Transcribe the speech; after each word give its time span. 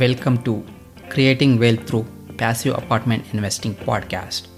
Welcome 0.00 0.42
to 0.42 0.62
Creating 1.08 1.58
Wealth 1.58 1.86
Through 1.88 2.04
Passive 2.36 2.76
Apartment 2.76 3.24
Investing 3.32 3.74
podcast. 3.74 4.48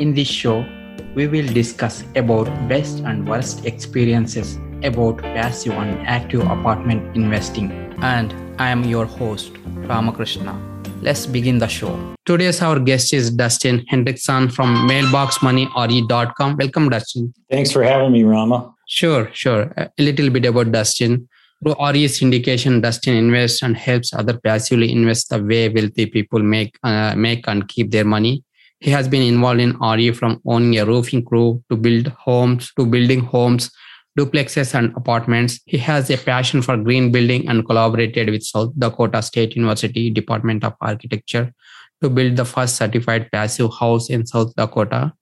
In 0.00 0.12
this 0.12 0.26
show, 0.26 0.66
we 1.14 1.28
will 1.28 1.46
discuss 1.46 2.02
about 2.16 2.46
best 2.68 2.98
and 3.00 3.28
worst 3.28 3.64
experiences 3.64 4.58
about 4.82 5.18
passive 5.18 5.74
and 5.74 6.04
active 6.08 6.40
apartment 6.40 7.14
investing. 7.14 7.70
And 8.02 8.34
I 8.58 8.70
am 8.70 8.82
your 8.82 9.04
host, 9.04 9.52
Ramakrishna. 9.66 10.60
Let's 11.00 11.26
begin 11.26 11.58
the 11.58 11.68
show. 11.68 12.16
Today's 12.24 12.60
our 12.60 12.80
guest 12.80 13.14
is 13.14 13.30
Dustin 13.30 13.86
Hendrickson 13.92 14.52
from 14.52 14.88
mailboxmoneyre.com. 14.88 16.56
Welcome, 16.56 16.88
Dustin. 16.88 17.32
Thanks 17.48 17.70
for 17.70 17.84
having 17.84 18.10
me, 18.10 18.24
Rama. 18.24 18.74
Sure, 18.88 19.30
sure. 19.32 19.72
A 19.76 19.90
little 19.98 20.28
bit 20.30 20.44
about 20.46 20.72
Dustin. 20.72 21.28
Through 21.62 21.76
RE 21.80 22.04
syndication, 22.06 22.82
Dustin 22.82 23.14
invests 23.14 23.62
and 23.62 23.76
helps 23.76 24.12
other 24.12 24.38
passively 24.38 24.92
invest 24.92 25.30
the 25.30 25.42
way 25.42 25.68
wealthy 25.68 26.06
people 26.06 26.40
make 26.40 26.78
uh, 26.82 27.14
make 27.16 27.48
and 27.48 27.66
keep 27.66 27.90
their 27.90 28.04
money. 28.04 28.44
He 28.80 28.90
has 28.90 29.08
been 29.08 29.22
involved 29.22 29.60
in 29.60 29.78
RE 29.80 30.12
from 30.12 30.40
owning 30.46 30.78
a 30.78 30.84
roofing 30.84 31.24
crew 31.24 31.62
to 31.70 31.76
build 31.76 32.08
homes 32.08 32.72
to 32.78 32.84
building 32.84 33.20
homes, 33.20 33.70
duplexes 34.18 34.74
and 34.74 34.94
apartments. 34.96 35.60
He 35.64 35.78
has 35.78 36.10
a 36.10 36.18
passion 36.18 36.60
for 36.60 36.76
green 36.76 37.10
building 37.10 37.48
and 37.48 37.64
collaborated 37.64 38.28
with 38.28 38.42
South 38.42 38.72
Dakota 38.78 39.22
State 39.22 39.56
University 39.56 40.10
Department 40.10 40.62
of 40.62 40.74
Architecture 40.82 41.52
to 42.02 42.10
build 42.10 42.36
the 42.36 42.44
first 42.44 42.76
certified 42.76 43.30
passive 43.32 43.70
house 43.80 44.10
in 44.10 44.26
South 44.26 44.54
Dakota. 44.56 45.14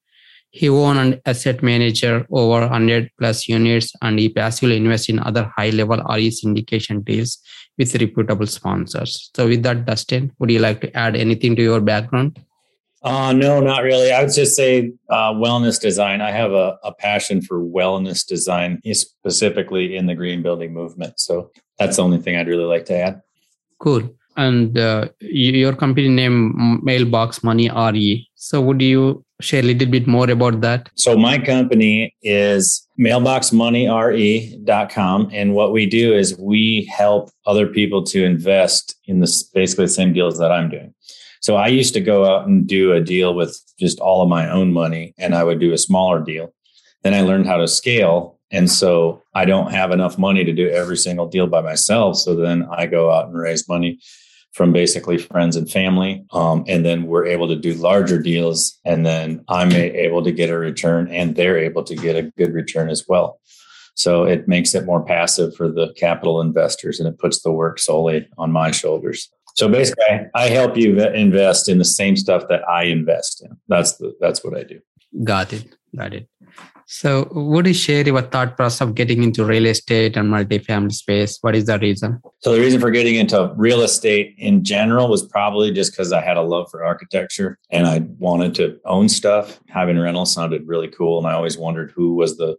He 0.55 0.69
own 0.69 0.99
an 0.99 1.21
asset 1.27 1.65
manager 1.65 2.25
over 2.31 2.61
100 2.61 3.11
plus 3.19 3.49
units 3.49 3.93
and 4.01 4.21
he 4.21 4.29
passively 4.29 4.77
invests 4.77 5.09
in 5.09 5.19
other 5.19 5.51
high 5.57 5.71
level 5.71 5.97
RE 5.97 6.31
syndication 6.31 7.05
deals 7.05 7.39
with 7.77 7.93
reputable 8.01 8.47
sponsors. 8.47 9.33
So, 9.35 9.49
with 9.49 9.65
that, 9.65 9.85
Dustin, 9.85 10.31
would 10.39 10.53
you 10.53 10.61
like 10.61 10.81
to 10.83 10.97
add 10.97 11.17
anything 11.17 11.57
to 11.57 11.63
your 11.63 11.81
background? 11.81 12.39
Uh, 13.03 13.33
no, 13.33 13.59
not 13.61 13.83
really. 13.83 14.13
I 14.13 14.23
would 14.23 14.33
just 14.33 14.55
say 14.55 14.93
uh, 15.11 15.33
wellness 15.33 15.81
design. 15.81 16.21
I 16.21 16.31
have 16.31 16.53
a, 16.53 16.79
a 16.85 16.95
passion 16.95 17.43
for 17.43 17.59
wellness 17.59 18.25
design, 18.25 18.81
specifically 18.93 19.97
in 19.97 20.07
the 20.07 20.15
green 20.15 20.41
building 20.41 20.73
movement. 20.73 21.19
So, 21.19 21.51
that's 21.81 21.97
the 21.97 22.05
only 22.05 22.19
thing 22.19 22.37
I'd 22.37 22.47
really 22.47 22.71
like 22.77 22.85
to 22.87 22.95
add. 22.95 23.23
Cool. 23.81 24.09
And 24.37 24.79
uh, 24.79 25.09
your 25.19 25.75
company 25.75 26.09
name, 26.09 26.81
Mailbox 26.85 27.43
Money 27.43 27.69
RE. 27.71 28.29
So, 28.37 28.61
would 28.61 28.81
you 28.81 29.25
share 29.41 29.61
a 29.61 29.65
little 29.65 29.89
bit 29.89 30.07
more 30.07 30.31
about 30.31 30.61
that? 30.61 30.91
So 30.95 31.17
my 31.17 31.39
company 31.39 32.15
is 32.23 32.87
mailboxmoneyre.com. 32.99 35.31
And 35.33 35.55
what 35.55 35.73
we 35.73 35.87
do 35.87 36.15
is 36.15 36.39
we 36.39 36.89
help 36.97 37.31
other 37.47 37.67
people 37.67 38.05
to 38.05 38.25
invest 38.25 38.95
in 39.07 39.21
this 39.21 39.43
basically 39.43 39.87
the 39.87 39.93
same 39.93 40.13
deals 40.13 40.39
that 40.39 40.53
I'm 40.53 40.69
doing. 40.71 40.95
So 41.41 41.57
I 41.57 41.69
used 41.69 41.95
to 41.95 42.01
go 42.01 42.25
out 42.25 42.47
and 42.47 42.67
do 42.67 42.93
a 42.93 43.01
deal 43.01 43.35
with 43.35 43.59
just 43.79 43.99
all 44.01 44.23
of 44.23 44.29
my 44.29 44.49
own 44.49 44.73
money 44.73 45.15
and 45.19 45.35
I 45.35 45.45
would 45.45 45.61
do 45.61 45.73
a 45.73 45.79
smaller 45.79 46.21
deal. 46.21 46.55
Then 47.03 47.13
I 47.13 47.21
learned 47.21 47.47
how 47.47 47.59
to 47.59 47.69
scale. 47.69 48.39
And 48.51 48.71
so 48.71 49.23
I 49.35 49.45
don't 49.45 49.73
have 49.73 49.91
enough 49.91 50.17
money 50.17 50.45
to 50.45 50.53
do 50.53 50.71
every 50.71 50.97
single 50.97 51.27
deal 51.27 51.47
by 51.47 51.61
myself. 51.61 52.17
So 52.17 52.35
then 52.37 52.67
I 52.71 52.87
go 52.87 53.11
out 53.11 53.27
and 53.27 53.37
raise 53.37 53.69
money 53.69 53.99
from 54.55 54.73
basically 54.73 55.19
friends 55.19 55.57
and 55.57 55.71
family. 55.71 56.25
Um, 56.33 56.65
and 56.69 56.85
then 56.85 57.07
we're 57.07 57.27
able 57.27 57.49
to 57.49 57.57
do 57.57 57.75
larger 57.75 58.21
deals. 58.21 58.79
And 58.85 59.05
then 59.05 59.45
I'm 59.49 59.73
able 59.73 60.23
to 60.23 60.33
get 60.33 60.49
a 60.49 60.57
return 60.57 61.09
and 61.11 61.35
they're 61.35 61.59
able 61.59 61.83
to 61.85 61.97
get 61.97 62.17
a 62.17 62.31
good 62.39 62.55
return 62.55 62.89
as 62.89 63.05
well. 63.07 63.41
So 63.95 64.25
it 64.25 64.49
makes 64.49 64.75
it 64.75 64.87
more 64.87 65.05
passive 65.05 65.55
for 65.57 65.69
the 65.69 65.93
capital 65.97 66.41
investors 66.41 67.01
and 67.01 67.09
it 67.09 67.19
puts 67.19 67.43
the 67.43 67.53
work 67.53 67.79
solely 67.79 68.29
on 68.39 68.53
my 68.53 68.71
shoulders. 68.71 69.29
So 69.57 69.69
basically, 69.69 70.05
I 70.35 70.49
help 70.49 70.77
you 70.77 71.01
invest 71.01 71.69
in 71.69 71.79
the 71.79 71.85
same 71.85 72.17
stuff 72.17 72.45
that 72.49 72.69
I 72.69 72.85
invest 72.85 73.45
in. 73.45 73.57
That's 73.69 73.97
the 73.99 74.13
that's 74.21 74.43
what 74.43 74.57
I 74.57 74.65
do. 74.65 74.81
Got 75.23 75.53
it. 75.53 75.77
Got 75.97 76.15
it. 76.15 76.29
So, 76.87 77.29
would 77.33 77.67
you 77.67 77.73
share 77.73 78.05
your 78.05 78.21
thought 78.21 78.57
process 78.57 78.83
of 78.83 78.95
getting 78.95 79.23
into 79.23 79.45
real 79.45 79.67
estate 79.67 80.17
and 80.17 80.31
multifamily 80.31 80.93
space? 80.93 81.39
What 81.41 81.57
is 81.57 81.65
the 81.65 81.79
reason? 81.79 82.21
So, 82.41 82.53
the 82.53 82.61
reason 82.61 82.79
for 82.79 82.91
getting 82.91 83.15
into 83.15 83.53
real 83.57 83.81
estate 83.81 84.35
in 84.37 84.65
general 84.65 85.09
was 85.09 85.27
probably 85.27 85.73
just 85.73 85.93
because 85.93 86.13
I 86.13 86.21
had 86.21 86.37
a 86.37 86.43
love 86.43 86.71
for 86.71 86.85
architecture 86.85 87.59
and 87.71 87.87
I 87.87 88.01
wanted 88.19 88.55
to 88.57 88.79
own 88.85 89.09
stuff. 89.09 89.61
Having 89.69 89.99
rentals 89.99 90.35
sounded 90.35 90.67
really 90.67 90.89
cool, 90.89 91.19
and 91.19 91.27
I 91.27 91.33
always 91.33 91.57
wondered 91.57 91.93
who 91.93 92.15
was 92.15 92.37
the 92.37 92.57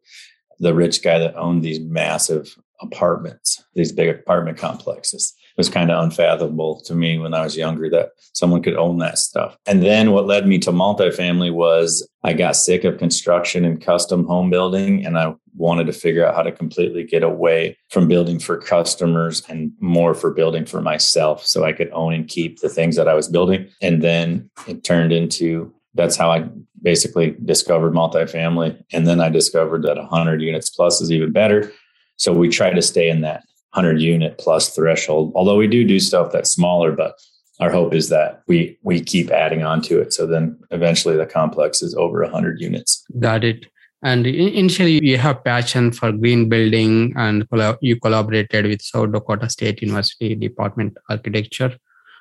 the 0.59 0.73
rich 0.73 1.03
guy 1.03 1.19
that 1.19 1.35
owned 1.35 1.63
these 1.63 1.79
massive 1.79 2.57
apartments, 2.81 3.63
these 3.73 3.91
big 3.91 4.09
apartment 4.09 4.57
complexes 4.57 5.33
was 5.57 5.69
kind 5.69 5.89
of 5.89 6.03
unfathomable 6.03 6.81
to 6.81 6.93
me 6.93 7.17
when 7.17 7.33
I 7.33 7.43
was 7.43 7.55
younger 7.55 7.89
that 7.89 8.09
someone 8.33 8.61
could 8.61 8.75
own 8.75 8.97
that 8.97 9.17
stuff. 9.17 9.57
And 9.65 9.81
then 9.81 10.11
what 10.11 10.27
led 10.27 10.47
me 10.47 10.59
to 10.59 10.71
multifamily 10.71 11.53
was 11.53 12.07
I 12.23 12.33
got 12.33 12.55
sick 12.55 12.83
of 12.83 12.97
construction 12.97 13.63
and 13.63 13.81
custom 13.81 14.25
home 14.25 14.49
building 14.49 15.05
and 15.05 15.17
I 15.17 15.33
wanted 15.55 15.87
to 15.87 15.93
figure 15.93 16.25
out 16.25 16.35
how 16.35 16.41
to 16.41 16.51
completely 16.51 17.03
get 17.03 17.23
away 17.23 17.77
from 17.89 18.07
building 18.07 18.39
for 18.39 18.57
customers 18.57 19.43
and 19.47 19.71
more 19.79 20.13
for 20.13 20.31
building 20.31 20.65
for 20.65 20.81
myself 20.81 21.45
so 21.45 21.63
I 21.63 21.71
could 21.71 21.89
own 21.91 22.13
and 22.13 22.27
keep 22.27 22.59
the 22.59 22.69
things 22.69 22.97
that 22.97 23.07
I 23.07 23.13
was 23.13 23.29
building. 23.29 23.69
And 23.81 24.03
then 24.03 24.49
it 24.67 24.83
turned 24.83 25.13
into 25.13 25.73
that's 25.93 26.17
how 26.17 26.29
I 26.29 26.49
basically 26.81 27.37
discovered 27.45 27.93
multifamily. 27.93 28.83
And 28.91 29.07
then 29.07 29.21
I 29.21 29.29
discovered 29.29 29.83
that 29.83 29.95
100 29.95 30.41
units 30.41 30.69
plus 30.69 30.99
is 30.99 31.09
even 31.09 31.31
better. 31.31 31.71
So 32.17 32.33
we 32.33 32.49
try 32.49 32.71
to 32.71 32.81
stay 32.81 33.09
in 33.09 33.21
that 33.21 33.43
100 33.73 34.01
unit 34.01 34.37
plus 34.37 34.73
threshold. 34.73 35.33
Although 35.35 35.57
we 35.57 35.67
do 35.67 35.83
do 35.83 35.99
stuff 35.99 36.31
that's 36.31 36.51
smaller, 36.51 36.91
but 36.91 37.15
our 37.59 37.71
hope 37.71 37.93
is 37.93 38.09
that 38.09 38.41
we 38.47 38.77
we 38.83 39.01
keep 39.01 39.31
adding 39.31 39.63
on 39.63 39.81
to 39.83 39.99
it. 40.01 40.13
So 40.13 40.27
then 40.27 40.59
eventually 40.71 41.15
the 41.15 41.25
complex 41.25 41.81
is 41.81 41.95
over 41.95 42.21
100 42.21 42.59
units. 42.59 43.03
Got 43.19 43.43
it. 43.43 43.65
And 44.03 44.27
initially, 44.27 45.03
you 45.03 45.17
have 45.17 45.43
passion 45.43 45.91
for 45.91 46.11
green 46.11 46.47
building, 46.47 47.13
and 47.15 47.47
you 47.81 47.99
collaborated 47.99 48.65
with 48.67 48.81
South 48.83 49.11
Dakota 49.11 49.49
State 49.49 49.81
University 49.81 50.35
Department 50.35 50.95
Architecture 51.09 51.75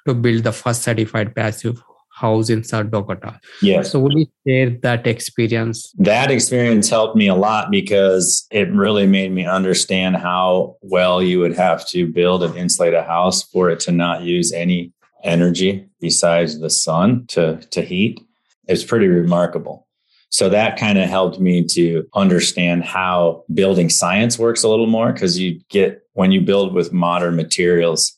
to 0.06 0.14
build 0.14 0.44
the 0.44 0.52
first 0.52 0.82
certified 0.82 1.34
passive 1.34 1.82
house 2.14 2.48
in 2.48 2.62
South 2.62 2.90
Dakota. 2.90 3.40
Yes. 3.60 3.90
So 3.90 3.98
would 3.98 4.12
you 4.12 4.26
share 4.46 4.70
that 4.82 5.06
experience? 5.06 5.92
That 5.98 6.30
experience 6.30 6.88
helped 6.88 7.16
me 7.16 7.26
a 7.26 7.34
lot 7.34 7.70
because 7.70 8.46
it 8.52 8.70
really 8.72 9.06
made 9.06 9.32
me 9.32 9.44
understand 9.44 10.16
how 10.16 10.76
well 10.80 11.20
you 11.20 11.40
would 11.40 11.56
have 11.56 11.86
to 11.88 12.06
build 12.06 12.44
and 12.44 12.56
insulate 12.56 12.94
a 12.94 13.02
house 13.02 13.42
for 13.42 13.68
it 13.68 13.80
to 13.80 13.92
not 13.92 14.22
use 14.22 14.52
any 14.52 14.92
energy 15.24 15.86
besides 16.00 16.60
the 16.60 16.70
sun 16.70 17.26
to, 17.26 17.56
to 17.70 17.82
heat. 17.82 18.20
It's 18.68 18.84
pretty 18.84 19.08
remarkable. 19.08 19.88
So 20.30 20.48
that 20.48 20.78
kind 20.78 20.98
of 20.98 21.08
helped 21.08 21.40
me 21.40 21.64
to 21.64 22.06
understand 22.14 22.84
how 22.84 23.44
building 23.52 23.88
science 23.88 24.38
works 24.38 24.62
a 24.62 24.68
little 24.68 24.86
more 24.86 25.12
because 25.12 25.38
you 25.38 25.60
get 25.68 26.02
when 26.12 26.30
you 26.30 26.40
build 26.40 26.74
with 26.74 26.92
modern 26.92 27.34
materials, 27.36 28.16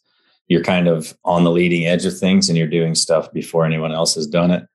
you're 0.49 0.62
kind 0.62 0.89
of 0.89 1.17
on 1.25 1.45
the 1.45 1.51
leading 1.51 1.87
edge 1.87 2.05
of 2.05 2.17
things 2.17 2.49
and 2.49 2.57
you're 2.57 2.67
doing 2.67 2.95
stuff 2.95 3.33
before 3.33 3.65
anyone 3.65 3.93
else 3.93 4.15
has 4.15 4.27
done 4.27 4.51
it. 4.51 4.67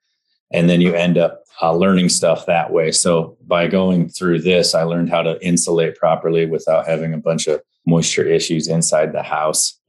And 0.52 0.70
then 0.70 0.82
you 0.82 0.94
end 0.94 1.18
up 1.18 1.44
uh, 1.62 1.74
learning 1.74 2.10
stuff 2.10 2.46
that 2.46 2.72
way. 2.72 2.92
So 2.92 3.38
by 3.48 3.68
going 3.68 4.10
through 4.10 4.42
this, 4.42 4.76
I 4.76 4.84
learned 4.84 5.10
how 5.10 5.22
to 5.22 5.44
insulate 5.46 5.96
properly 5.96 6.46
without 6.46 6.88
having 6.88 7.14
a 7.14 7.18
bunch 7.18 7.48
of 7.48 7.62
moisture 7.86 8.26
issues 8.26 8.68
inside 8.68 9.14
the 9.14 9.24
house. 9.24 9.80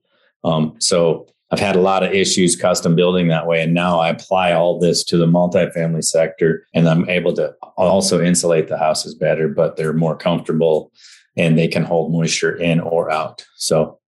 Um, 0.45 0.77
so 0.79 1.27
I've 1.51 1.61
had 1.61 1.77
a 1.77 1.81
lot 1.81 2.03
of 2.03 2.13
issues 2.13 2.57
custom 2.57 2.95
building 2.95 3.29
that 3.29 3.47
way. 3.47 3.63
And 3.63 3.75
now 3.75 4.01
I 4.01 4.09
apply 4.09 4.53
all 4.53 4.79
this 4.79 5.05
to 5.05 5.17
the 5.19 5.27
multifamily 5.27 6.05
sector 6.05 6.67
and 6.75 6.89
I'm 6.89 7.09
able 7.09 7.35
to 7.35 7.55
also 7.77 8.23
insulate 8.23 8.69
the 8.69 8.79
houses 8.79 9.15
better, 9.15 9.49
but 9.49 9.77
they're 9.77 9.93
more 9.93 10.17
comfortable 10.17 10.93
and 11.37 11.59
they 11.59 11.69
can 11.69 11.85
hold 11.85 12.13
moisture 12.13 12.55
in 12.55 12.81
or 12.81 13.11
out. 13.11 13.45
So 13.57 13.99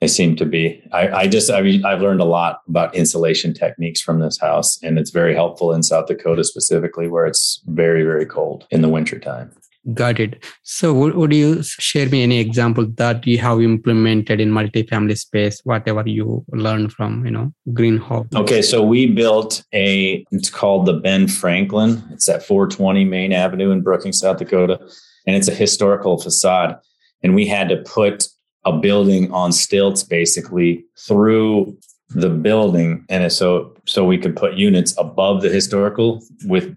they 0.00 0.08
seem 0.08 0.36
to 0.36 0.44
be. 0.44 0.82
I, 0.92 1.08
I 1.08 1.26
just 1.26 1.50
I 1.50 1.60
mean, 1.62 1.84
I've 1.84 2.00
learned 2.00 2.20
a 2.20 2.24
lot 2.24 2.60
about 2.68 2.94
insulation 2.94 3.52
techniques 3.54 4.00
from 4.00 4.20
this 4.20 4.38
house, 4.38 4.78
and 4.82 4.98
it's 4.98 5.10
very 5.10 5.34
helpful 5.34 5.72
in 5.72 5.82
South 5.82 6.06
Dakota 6.06 6.44
specifically, 6.44 7.08
where 7.08 7.26
it's 7.26 7.62
very 7.66 8.04
very 8.04 8.26
cold 8.26 8.66
in 8.70 8.82
the 8.82 8.88
wintertime. 8.88 9.50
Got 9.94 10.20
it. 10.20 10.44
So, 10.64 10.92
would, 10.92 11.14
would 11.14 11.32
you 11.32 11.62
share 11.62 12.08
me 12.08 12.22
any 12.22 12.38
example 12.40 12.86
that 12.96 13.26
you 13.26 13.38
have 13.38 13.60
implemented 13.60 14.38
in 14.40 14.50
multifamily 14.50 15.16
space? 15.16 15.60
Whatever 15.64 16.06
you 16.06 16.44
learned 16.48 16.92
from, 16.92 17.24
you 17.24 17.30
know, 17.30 17.52
greenhouse. 17.72 18.26
Okay, 18.34 18.60
so 18.60 18.82
we 18.82 19.06
built 19.06 19.64
a. 19.72 20.24
It's 20.30 20.50
called 20.50 20.86
the 20.86 20.94
Ben 20.94 21.26
Franklin. 21.26 22.02
It's 22.12 22.28
at 22.28 22.44
420 22.44 23.04
Main 23.04 23.32
Avenue 23.32 23.70
in 23.70 23.82
Brookings, 23.82 24.18
South 24.18 24.38
Dakota, 24.38 24.78
and 25.26 25.34
it's 25.34 25.48
a 25.48 25.54
historical 25.54 26.18
facade. 26.18 26.76
And 27.22 27.34
we 27.34 27.46
had 27.46 27.68
to 27.70 27.78
put 27.78 28.28
a 28.68 28.78
building 28.78 29.32
on 29.32 29.52
stilts 29.52 30.02
basically 30.02 30.84
through 31.06 31.76
the 32.10 32.30
building 32.30 33.04
and 33.08 33.30
so 33.32 33.74
so 33.84 34.04
we 34.04 34.18
could 34.18 34.34
put 34.34 34.54
units 34.54 34.94
above 34.98 35.42
the 35.42 35.50
historical 35.50 36.22
with 36.46 36.74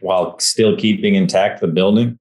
while 0.00 0.38
still 0.38 0.74
keeping 0.76 1.14
intact 1.14 1.60
the 1.60 1.68
building 1.68 2.18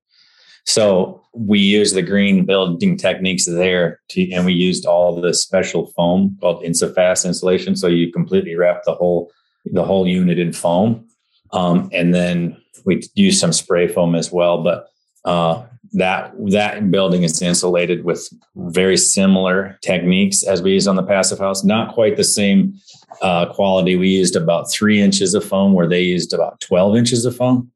So 0.66 1.20
we 1.34 1.60
use 1.60 1.94
the 1.94 2.02
green 2.04 2.46
building 2.46 2.98
techniques 2.98 3.46
there, 3.46 4.00
to, 4.10 4.32
and 4.32 4.46
we 4.46 4.54
used 4.54 4.86
all 4.86 5.20
the 5.20 5.34
special 5.34 5.88
foam 5.96 6.38
called 6.40 6.64
InSoFast 6.64 7.26
insulation. 7.26 7.76
So 7.76 7.88
you 7.88 8.12
completely 8.12 8.56
wrap 8.56 8.84
the 8.86 8.94
whole 8.94 9.32
the 9.66 9.84
whole 9.84 10.08
unit 10.08 10.40
in 10.40 10.54
foam, 10.54 11.08
um, 11.52 11.90
and 11.92 12.14
then 12.14 12.56
we 12.86 13.02
use 13.16 13.40
some 13.40 13.54
spray 13.54 13.88
foam 13.88 14.16
as 14.16 14.32
well. 14.32 14.64
But 14.64 14.88
uh, 15.26 15.64
that 15.94 16.34
that 16.52 16.92
building 16.92 17.24
is 17.24 17.42
insulated 17.42 18.04
with 18.04 18.30
very 18.56 18.98
similar 18.98 19.78
techniques 19.82 20.44
as 20.44 20.62
we 20.62 20.74
use 20.74 20.88
on 20.88 20.96
the 20.96 21.04
passive 21.04 21.40
house. 21.40 21.64
Not 21.64 21.94
quite 21.94 22.16
the 22.16 22.24
same 22.24 22.76
uh, 23.22 23.48
quality. 23.54 23.96
We 23.96 24.10
used 24.10 24.36
about 24.36 24.72
three 24.72 25.02
inches 25.02 25.34
of 25.34 25.44
foam, 25.44 25.74
where 25.74 25.88
they 25.88 26.02
used 26.02 26.34
about 26.34 26.60
twelve 26.60 26.96
inches 26.96 27.26
of 27.26 27.36
foam. 27.36 27.72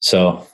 So 0.00 0.46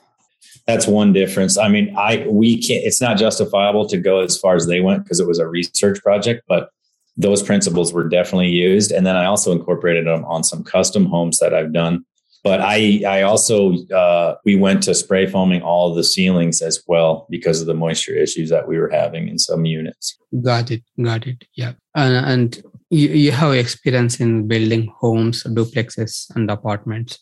that's 0.67 0.87
one 0.87 1.13
difference. 1.13 1.57
I 1.57 1.67
mean, 1.67 1.95
I 1.97 2.25
we 2.27 2.61
can't. 2.61 2.83
It's 2.85 3.01
not 3.01 3.17
justifiable 3.17 3.87
to 3.87 3.97
go 3.97 4.19
as 4.19 4.37
far 4.37 4.55
as 4.55 4.67
they 4.67 4.81
went 4.81 5.03
because 5.03 5.19
it 5.19 5.27
was 5.27 5.39
a 5.39 5.47
research 5.47 6.01
project, 6.03 6.43
but 6.47 6.69
those 7.17 7.43
principles 7.43 7.91
were 7.91 8.07
definitely 8.07 8.49
used. 8.49 8.91
And 8.91 9.05
then 9.05 9.15
I 9.15 9.25
also 9.25 9.51
incorporated 9.51 10.07
them 10.07 10.23
on 10.25 10.43
some 10.43 10.63
custom 10.63 11.05
homes 11.05 11.39
that 11.39 11.53
I've 11.53 11.73
done. 11.73 12.05
But 12.43 12.61
I 12.61 13.01
I 13.07 13.21
also 13.23 13.73
uh, 13.87 14.35
we 14.45 14.55
went 14.55 14.83
to 14.83 14.95
spray 14.95 15.27
foaming 15.27 15.61
all 15.61 15.93
the 15.93 16.03
ceilings 16.03 16.61
as 16.61 16.83
well 16.87 17.27
because 17.29 17.61
of 17.61 17.67
the 17.67 17.73
moisture 17.73 18.15
issues 18.15 18.49
that 18.49 18.67
we 18.67 18.77
were 18.77 18.89
having 18.89 19.27
in 19.27 19.37
some 19.37 19.65
units. 19.65 20.17
Got 20.41 20.71
it. 20.71 20.83
Got 21.01 21.27
it. 21.27 21.43
Yeah. 21.55 21.73
Uh, 21.95 22.21
and 22.25 22.61
you, 22.89 23.09
you 23.09 23.31
have 23.31 23.53
experience 23.53 24.19
in 24.19 24.47
building 24.47 24.93
homes, 24.99 25.43
duplexes, 25.43 26.33
and 26.35 26.49
apartments 26.49 27.19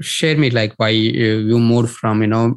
share 0.00 0.36
me 0.36 0.50
like 0.50 0.72
why 0.76 0.88
you, 0.88 1.38
you 1.38 1.58
moved 1.58 1.90
from 1.90 2.20
you 2.22 2.26
know 2.26 2.54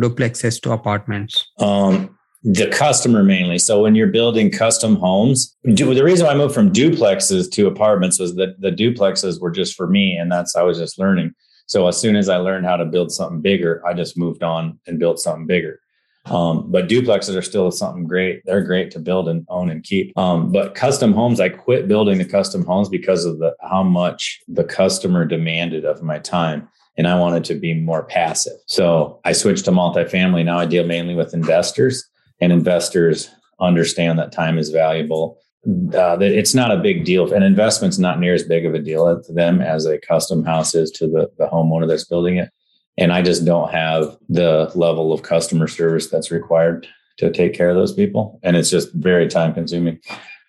duplexes 0.00 0.60
to 0.60 0.72
apartments 0.72 1.46
um 1.58 2.16
the 2.44 2.68
customer 2.68 3.24
mainly 3.24 3.58
so 3.58 3.82
when 3.82 3.94
you're 3.94 4.06
building 4.06 4.50
custom 4.50 4.96
homes 4.96 5.56
do, 5.74 5.94
the 5.94 6.04
reason 6.04 6.26
i 6.26 6.34
moved 6.34 6.54
from 6.54 6.70
duplexes 6.70 7.50
to 7.50 7.66
apartments 7.66 8.18
was 8.18 8.34
that 8.36 8.60
the 8.60 8.70
duplexes 8.70 9.40
were 9.40 9.50
just 9.50 9.74
for 9.74 9.86
me 9.86 10.16
and 10.16 10.30
that's 10.30 10.54
i 10.54 10.62
was 10.62 10.78
just 10.78 10.98
learning 10.98 11.32
so 11.66 11.88
as 11.88 11.98
soon 11.98 12.16
as 12.16 12.28
i 12.28 12.36
learned 12.36 12.66
how 12.66 12.76
to 12.76 12.84
build 12.84 13.10
something 13.10 13.40
bigger 13.40 13.82
i 13.86 13.94
just 13.94 14.18
moved 14.18 14.42
on 14.42 14.78
and 14.86 14.98
built 14.98 15.18
something 15.18 15.46
bigger 15.46 15.80
um, 16.26 16.70
but 16.70 16.88
duplexes 16.88 17.36
are 17.36 17.42
still 17.42 17.70
something 17.70 18.06
great. 18.06 18.42
They're 18.44 18.62
great 18.62 18.90
to 18.92 18.98
build 18.98 19.28
and 19.28 19.44
own 19.48 19.70
and 19.70 19.82
keep. 19.82 20.16
Um, 20.16 20.50
but 20.50 20.74
custom 20.74 21.12
homes, 21.12 21.38
I 21.38 21.50
quit 21.50 21.86
building 21.86 22.18
the 22.18 22.24
custom 22.24 22.64
homes 22.64 22.88
because 22.88 23.24
of 23.24 23.38
the 23.38 23.54
how 23.60 23.82
much 23.82 24.40
the 24.48 24.64
customer 24.64 25.24
demanded 25.26 25.84
of 25.84 26.02
my 26.02 26.18
time. 26.18 26.68
And 26.96 27.06
I 27.08 27.18
wanted 27.18 27.44
to 27.44 27.54
be 27.54 27.74
more 27.74 28.04
passive. 28.04 28.56
So 28.66 29.20
I 29.24 29.32
switched 29.32 29.64
to 29.66 29.72
multifamily. 29.72 30.44
Now 30.44 30.60
I 30.60 30.66
deal 30.66 30.86
mainly 30.86 31.14
with 31.14 31.34
investors, 31.34 32.08
and 32.44 32.52
investors 32.52 33.30
understand 33.60 34.18
that 34.18 34.32
time 34.32 34.58
is 34.58 34.70
valuable. 34.70 35.38
Uh, 35.66 36.14
that 36.16 36.30
it's 36.30 36.54
not 36.54 36.70
a 36.70 36.76
big 36.76 37.04
deal. 37.04 37.32
An 37.32 37.42
investment's 37.42 37.98
not 37.98 38.20
near 38.20 38.34
as 38.34 38.42
big 38.42 38.66
of 38.66 38.74
a 38.74 38.78
deal 38.78 39.22
to 39.22 39.32
them 39.32 39.62
as 39.62 39.86
a 39.86 39.98
custom 39.98 40.44
house 40.44 40.74
is 40.74 40.90
to 40.92 41.06
the, 41.06 41.30
the 41.38 41.46
homeowner 41.46 41.88
that's 41.88 42.04
building 42.04 42.36
it 42.36 42.50
and 42.96 43.12
I 43.12 43.22
just 43.22 43.44
don't 43.44 43.70
have 43.70 44.16
the 44.28 44.70
level 44.74 45.12
of 45.12 45.22
customer 45.22 45.66
service 45.66 46.08
that's 46.08 46.30
required 46.30 46.86
to 47.18 47.30
take 47.30 47.54
care 47.54 47.70
of 47.70 47.76
those 47.76 47.92
people, 47.92 48.40
and 48.42 48.56
it's 48.56 48.70
just 48.70 48.92
very 48.94 49.28
time 49.28 49.54
consuming. 49.54 50.00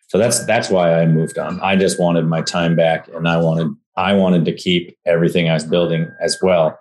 So 0.07 0.17
that's 0.17 0.45
that's 0.45 0.69
why 0.69 0.99
I 0.99 1.05
moved 1.05 1.37
on. 1.37 1.59
I 1.61 1.75
just 1.75 1.99
wanted 1.99 2.25
my 2.25 2.41
time 2.41 2.75
back, 2.75 3.07
and 3.13 3.27
I 3.27 3.37
wanted 3.37 3.69
I 3.97 4.13
wanted 4.13 4.45
to 4.45 4.53
keep 4.53 4.97
everything 5.05 5.49
I 5.49 5.53
was 5.53 5.63
building 5.63 6.11
as 6.21 6.37
well 6.41 6.77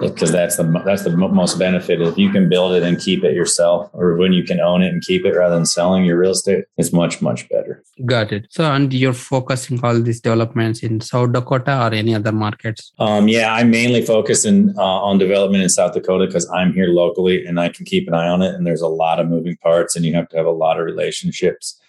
because 0.00 0.32
that's 0.32 0.56
the 0.56 0.64
that's 0.84 1.04
the 1.04 1.16
most 1.16 1.58
benefit. 1.58 2.00
If 2.00 2.18
you 2.18 2.30
can 2.30 2.48
build 2.48 2.72
it 2.72 2.82
and 2.82 3.00
keep 3.00 3.24
it 3.24 3.34
yourself 3.34 3.90
or 3.92 4.16
when 4.16 4.32
you 4.32 4.44
can 4.44 4.60
own 4.60 4.82
it 4.82 4.92
and 4.92 5.02
keep 5.02 5.24
it 5.24 5.34
rather 5.34 5.54
than 5.54 5.66
selling 5.66 6.04
your 6.04 6.18
real 6.18 6.32
estate 6.32 6.64
it's 6.76 6.92
much 6.92 7.22
much 7.22 7.48
better. 7.48 7.82
Got 8.04 8.32
it. 8.32 8.46
So 8.50 8.64
and 8.64 8.92
you're 8.92 9.12
focusing 9.12 9.80
all 9.82 10.00
these 10.00 10.20
developments 10.20 10.82
in 10.82 11.00
south 11.00 11.32
dakota 11.32 11.86
or 11.86 11.94
any 11.94 12.14
other 12.14 12.32
markets? 12.32 12.92
Um, 12.98 13.28
yeah 13.28 13.54
i'm 13.54 13.70
mainly 13.70 14.02
focusing 14.02 14.74
uh, 14.76 14.82
on 14.82 15.18
development 15.18 15.62
in 15.62 15.68
south 15.68 15.94
dakota 15.94 16.26
because 16.26 16.48
i'm 16.50 16.72
here 16.72 16.88
locally 16.88 17.44
and 17.46 17.60
i 17.60 17.68
can 17.68 17.84
keep 17.84 18.08
an 18.08 18.14
eye 18.14 18.28
on 18.28 18.42
it 18.42 18.54
and 18.54 18.66
there's 18.66 18.80
a 18.80 18.88
lot 18.88 19.20
of 19.20 19.28
moving 19.28 19.56
parts 19.56 19.96
and 19.96 20.04
you 20.04 20.14
have 20.14 20.28
to 20.30 20.36
have 20.36 20.46
a 20.46 20.50
lot 20.50 20.78
of 20.78 20.84
relationships. 20.84 21.80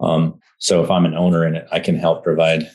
Um, 0.00 0.40
so 0.58 0.82
if 0.82 0.90
i'm 0.90 1.04
an 1.04 1.14
owner 1.14 1.46
in 1.46 1.54
it 1.54 1.66
i 1.72 1.78
can 1.78 1.96
help 1.96 2.24
provide 2.24 2.68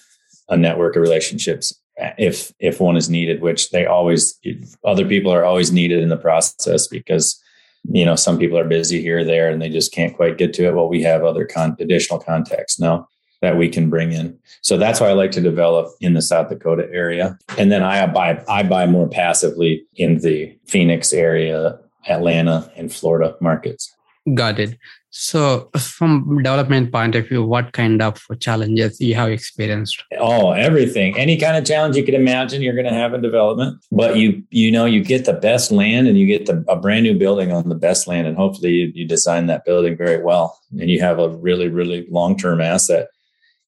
a 0.50 0.58
network 0.58 0.96
of 0.96 1.02
relationships 1.02 1.74
if 2.18 2.52
if 2.60 2.80
one 2.80 2.98
is 2.98 3.10
needed 3.10 3.42
which 3.42 3.72
they 3.72 3.86
always 3.86 4.40
other 4.86 5.06
people 5.06 5.32
are 5.32 5.44
always 5.44 5.72
needed 5.72 6.02
in 6.02 6.10
the 6.10 6.18
process 6.18 6.88
because 6.88 7.42
you 7.92 8.06
know 8.06 8.16
some 8.16 8.38
people 8.38 8.58
are 8.58 8.68
busy 8.68 9.02
here 9.02 9.24
there 9.24 9.50
and 9.50 9.62
they 9.62 9.70
just 9.70 9.92
can't 9.92 10.16
quite 10.16 10.38
get 10.38 10.54
to 10.54 10.66
it. 10.66 10.76
Well 10.76 10.90
we 10.90 11.02
have 11.04 11.24
other 11.24 11.46
con- 11.46 11.78
additional 11.80 12.20
context 12.20 12.80
now 12.80 13.08
that 13.42 13.58
we 13.58 13.70
can 13.70 13.90
bring 13.90 14.12
in. 14.12 14.38
So 14.62 14.78
that's 14.78 15.00
why 15.00 15.10
i 15.10 15.14
like 15.14 15.32
to 15.32 15.42
develop 15.42 15.92
in 16.02 16.14
the 16.14 16.22
south 16.22 16.50
dakota 16.50 16.88
area. 16.92 17.38
And 17.58 17.72
then 17.72 17.84
i 17.84 18.06
buy 18.08 18.44
i 18.48 18.64
buy 18.64 18.86
more 18.86 19.08
passively 19.08 19.86
in 19.96 20.20
the 20.20 20.58
phoenix 20.68 21.14
area 21.14 21.80
atlanta 22.08 22.72
and 22.76 22.94
florida 22.94 23.36
markets. 23.42 23.94
Got 24.34 24.60
it 24.60 24.78
so, 25.12 25.72
from 25.76 26.38
development 26.38 26.92
point 26.92 27.16
of 27.16 27.28
view, 27.28 27.44
what 27.44 27.74
kind 27.74 28.00
of 28.00 28.22
challenges 28.40 29.02
you 29.02 29.16
have 29.16 29.30
experienced? 29.30 30.04
Oh, 30.20 30.52
everything. 30.52 31.18
Any 31.18 31.36
kind 31.36 31.58
of 31.58 31.66
challenge 31.66 31.96
you 31.96 32.04
can 32.04 32.14
imagine, 32.14 32.62
you're 32.62 32.76
going 32.76 32.86
to 32.86 32.94
have 32.94 33.16
in 33.16 33.22
development. 33.22 33.84
But 33.92 34.18
you, 34.18 34.44
you 34.52 34.72
know, 34.72 34.86
you 34.86 35.04
get 35.04 35.26
the 35.26 35.34
best 35.34 35.72
land 35.72 36.08
and 36.08 36.18
you 36.20 36.28
get 36.28 36.46
the, 36.46 36.64
a 36.68 36.76
brand 36.76 37.04
new 37.04 37.18
building 37.18 37.52
on 37.52 37.70
the 37.70 37.76
best 37.76 38.08
land, 38.08 38.28
and 38.28 38.38
hopefully 38.38 38.70
you, 38.70 38.92
you 38.94 39.08
design 39.08 39.48
that 39.48 39.66
building 39.66 39.98
very 39.98 40.22
well, 40.22 40.60
and 40.80 40.92
you 40.92 41.02
have 41.02 41.18
a 41.18 41.30
really, 41.30 41.70
really 41.70 42.06
long 42.12 42.38
term 42.38 42.62
asset. 42.62 43.08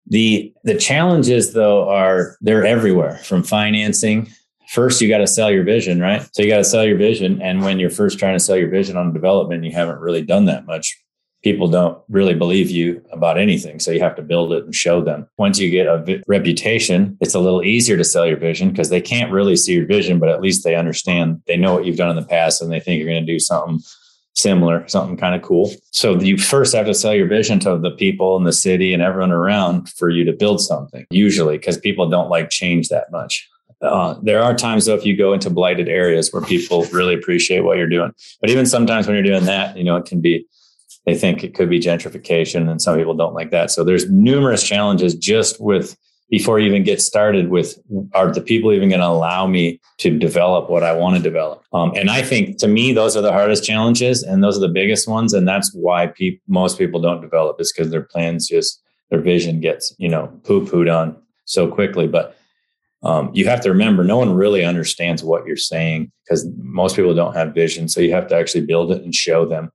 The 0.06 0.54
the 0.64 0.76
challenges 0.76 1.54
though 1.54 1.90
are 1.90 2.38
they're 2.42 2.66
everywhere 2.66 3.18
from 3.18 3.44
financing 3.44 4.32
first 4.70 5.02
you 5.02 5.10
got 5.10 5.18
to 5.18 5.28
sell 5.28 5.52
your 5.52 5.66
vision, 5.66 6.00
right? 6.00 6.28
So 6.34 6.42
you 6.42 6.50
got 6.50 6.58
to 6.58 6.64
sell 6.64 6.86
your 6.86 6.98
vision. 6.98 7.42
And 7.42 7.62
when 7.62 7.78
you're 7.78 7.90
first 7.90 8.18
trying 8.18 8.36
to 8.36 8.40
sell 8.40 8.56
your 8.56 8.70
vision 8.70 8.96
on 8.96 9.12
development, 9.12 9.66
you 9.66 9.72
haven't 9.74 10.00
really 10.00 10.22
done 10.22 10.46
that 10.46 10.66
much 10.66 10.98
people 11.44 11.68
don't 11.68 11.98
really 12.08 12.34
believe 12.34 12.70
you 12.70 13.04
about 13.12 13.38
anything. 13.38 13.80
So 13.80 13.92
you 13.92 14.00
have 14.00 14.16
to 14.16 14.22
build 14.22 14.54
it 14.54 14.64
and 14.64 14.76
show 14.76 15.02
them. 15.02 15.28
Once 15.38 15.60
you 15.60 15.72
get 15.72 15.88
a 15.88 16.22
reputation, 16.28 17.18
it's 17.20 17.34
a 17.34 17.40
little 17.40 17.64
easier 17.64 17.98
to 17.98 18.04
sell 18.04 18.28
your 18.28 18.38
vision 18.38 18.70
because 18.70 18.90
they 18.90 19.02
can't 19.02 19.32
really 19.32 19.56
see 19.56 19.74
your 19.74 19.88
vision, 19.88 20.20
but 20.20 20.30
at 20.30 20.42
least 20.42 20.64
they 20.64 20.76
understand, 20.76 21.42
they 21.48 21.58
know 21.58 21.74
what 21.74 21.86
you've 21.86 21.98
done 21.98 22.10
in 22.10 22.16
the 22.16 22.28
past 22.28 22.62
and 22.62 22.72
they 22.72 22.80
think 22.80 23.00
you're 23.00 23.10
going 23.10 23.26
to 23.26 23.34
do 23.34 23.40
something 23.40 23.80
similar, 24.34 24.88
something 24.88 25.18
kind 25.18 25.36
of 25.36 25.42
cool. 25.42 25.72
So 25.92 26.20
you 26.20 26.38
first 26.38 26.74
have 26.76 26.86
to 26.86 26.94
sell 26.94 27.14
your 27.14 27.28
vision 27.28 27.60
to 27.62 27.78
the 27.78 27.92
people 27.92 28.38
in 28.38 28.44
the 28.44 28.54
city 28.54 28.94
and 28.94 29.02
everyone 29.02 29.32
around 29.32 29.90
for 29.90 30.10
you 30.10 30.24
to 30.26 30.34
build 30.34 30.62
something, 30.62 31.06
usually 31.10 31.58
because 31.58 31.78
people 31.78 32.10
don't 32.10 32.30
like 32.30 32.50
change 32.50 32.90
that 32.90 33.12
much. 33.12 33.48
Uh, 33.82 34.16
there 34.22 34.44
are 34.44 34.56
times 34.56 34.86
though 34.86 34.94
if 34.94 35.08
you 35.08 35.18
go 35.18 35.34
into 35.34 35.50
blighted 35.50 35.90
areas 35.90 36.32
where 36.32 36.44
people 36.44 36.84
really 36.92 37.16
appreciate 37.16 37.62
what 37.62 37.78
you're 37.78 37.90
doing 37.90 38.14
but 38.40 38.52
even 38.52 38.64
sometimes 38.64 39.08
when 39.08 39.16
you're 39.16 39.24
doing 39.24 39.46
that 39.46 39.76
you 39.76 39.84
know 39.84 39.96
it 39.96 40.06
can 40.06 40.22
be 40.22 40.46
they 41.06 41.16
think 41.16 41.44
it 41.44 41.56
could 41.56 41.70
be 41.70 41.80
gentrification 41.80 42.70
and 42.70 42.82
some 42.82 42.98
people 42.98 43.16
don't 43.16 43.34
like 43.34 43.52
that. 43.52 43.72
So 43.72 43.84
there's 43.84 44.10
numerous 44.10 44.64
challenges 44.64 45.16
just 45.16 45.60
with 45.60 45.98
before 46.30 46.60
you 46.60 46.68
even 46.68 46.84
get 46.84 47.02
started 47.02 47.50
with 47.50 47.78
are 48.14 48.32
the 48.32 48.40
people 48.40 48.72
even 48.72 48.88
going 48.88 49.02
to 49.02 49.08
allow 49.08 49.46
me 49.48 49.82
to 49.98 50.18
develop 50.18 50.70
what 50.70 50.82
i 50.82 50.94
want 50.94 51.18
to 51.18 51.22
develop? 51.22 51.62
Um, 51.74 51.92
and 51.96 52.10
i 52.10 52.22
think 52.22 52.58
to 52.60 52.70
me 52.70 52.94
those 52.94 53.18
are 53.18 53.22
the 53.22 53.34
hardest 53.34 53.66
challenges 53.66 54.24
and 54.24 54.42
those 54.42 54.56
are 54.58 54.62
the 54.62 54.70
biggest 54.70 55.10
ones 55.10 55.34
and 55.34 55.46
that's 55.46 55.74
why 55.74 56.08
pe- 56.08 56.40
most 56.48 56.78
people 56.78 57.02
don't 57.02 57.20
develop 57.20 57.60
is 57.60 57.74
because 57.74 57.92
their 57.92 58.04
plans 58.04 58.48
just 58.48 58.82
their 59.10 59.20
vision 59.20 59.60
gets 59.60 59.94
you 59.98 60.08
know 60.08 60.28
poo-pooed 60.44 60.90
on 60.92 61.22
so 61.46 61.68
quickly. 61.68 62.08
But 62.08 62.36
um, 63.04 63.30
you 63.34 63.46
have 63.48 63.62
to 63.62 63.70
remember 63.70 64.04
no 64.04 64.18
one 64.18 64.34
really 64.34 64.64
understands 64.64 65.24
what 65.24 65.46
you're 65.46 65.58
saying 65.58 66.12
because 66.24 66.48
most 66.58 66.96
people 66.96 67.14
don't 67.14 67.36
have 67.36 67.54
vision 67.54 67.88
so 67.88 68.00
you 68.00 68.12
have 68.14 68.28
to 68.28 68.36
actually 68.36 68.66
build 68.66 68.92
it 68.92 69.02
and 69.04 69.14
show 69.14 69.46
them 69.46 69.72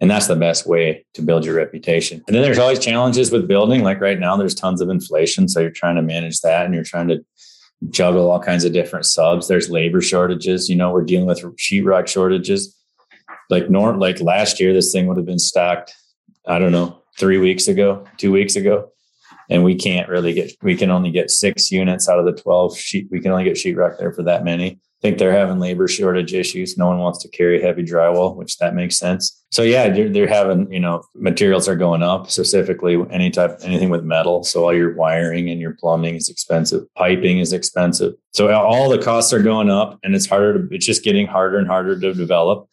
and 0.00 0.10
that's 0.10 0.28
the 0.28 0.36
best 0.36 0.66
way 0.66 1.04
to 1.14 1.22
build 1.22 1.44
your 1.44 1.56
reputation. 1.56 2.22
And 2.26 2.34
then 2.34 2.42
there's 2.42 2.58
always 2.58 2.78
challenges 2.78 3.32
with 3.32 3.48
building. 3.48 3.82
Like 3.82 4.00
right 4.00 4.18
now, 4.18 4.36
there's 4.36 4.54
tons 4.54 4.80
of 4.80 4.90
inflation. 4.90 5.48
So 5.48 5.60
you're 5.60 5.70
trying 5.70 5.96
to 5.96 6.02
manage 6.02 6.40
that 6.40 6.66
and 6.66 6.74
you're 6.74 6.84
trying 6.84 7.08
to 7.08 7.24
juggle 7.90 8.30
all 8.30 8.40
kinds 8.40 8.64
of 8.64 8.72
different 8.72 9.06
subs. 9.06 9.48
There's 9.48 9.70
labor 9.70 10.00
shortages. 10.00 10.68
You 10.68 10.76
know, 10.76 10.92
we're 10.92 11.04
dealing 11.04 11.26
with 11.26 11.42
sheetrock 11.56 12.06
shortages. 12.06 12.76
Like 13.50 13.70
norm, 13.70 13.98
like 13.98 14.20
last 14.20 14.60
year, 14.60 14.72
this 14.72 14.92
thing 14.92 15.06
would 15.06 15.16
have 15.16 15.26
been 15.26 15.38
stocked, 15.38 15.94
I 16.46 16.58
don't 16.58 16.72
know, 16.72 17.02
three 17.18 17.38
weeks 17.38 17.66
ago, 17.66 18.06
two 18.18 18.30
weeks 18.30 18.56
ago. 18.56 18.92
And 19.50 19.64
we 19.64 19.74
can't 19.74 20.08
really 20.08 20.34
get, 20.34 20.52
we 20.62 20.76
can 20.76 20.90
only 20.90 21.10
get 21.10 21.30
six 21.30 21.72
units 21.72 22.08
out 22.08 22.18
of 22.18 22.26
the 22.26 22.40
12 22.40 22.76
sheet. 22.76 23.08
We 23.10 23.20
can 23.20 23.32
only 23.32 23.44
get 23.44 23.56
sheetrock 23.56 23.98
there 23.98 24.12
for 24.12 24.22
that 24.24 24.44
many 24.44 24.78
think 25.00 25.18
they're 25.18 25.32
having 25.32 25.60
labor 25.60 25.86
shortage 25.86 26.34
issues. 26.34 26.76
No 26.76 26.88
one 26.88 26.98
wants 26.98 27.20
to 27.20 27.28
carry 27.28 27.62
heavy 27.62 27.84
drywall, 27.84 28.34
which 28.34 28.58
that 28.58 28.74
makes 28.74 28.98
sense. 28.98 29.44
So 29.50 29.62
yeah, 29.62 29.88
they're, 29.88 30.08
they're 30.08 30.28
having, 30.28 30.70
you 30.72 30.80
know, 30.80 31.02
materials 31.14 31.68
are 31.68 31.76
going 31.76 32.02
up 32.02 32.30
specifically 32.30 33.02
any 33.10 33.30
type, 33.30 33.58
anything 33.62 33.90
with 33.90 34.04
metal. 34.04 34.42
So 34.44 34.64
all 34.64 34.74
your 34.74 34.94
wiring 34.94 35.48
and 35.50 35.60
your 35.60 35.74
plumbing 35.74 36.16
is 36.16 36.28
expensive. 36.28 36.82
Piping 36.94 37.38
is 37.38 37.52
expensive. 37.52 38.14
So 38.32 38.52
all 38.52 38.88
the 38.88 38.98
costs 38.98 39.32
are 39.32 39.42
going 39.42 39.70
up 39.70 39.98
and 40.02 40.14
it's 40.14 40.26
harder 40.26 40.66
to, 40.66 40.74
it's 40.74 40.86
just 40.86 41.04
getting 41.04 41.26
harder 41.26 41.58
and 41.58 41.68
harder 41.68 41.98
to 41.98 42.12
develop. 42.12 42.68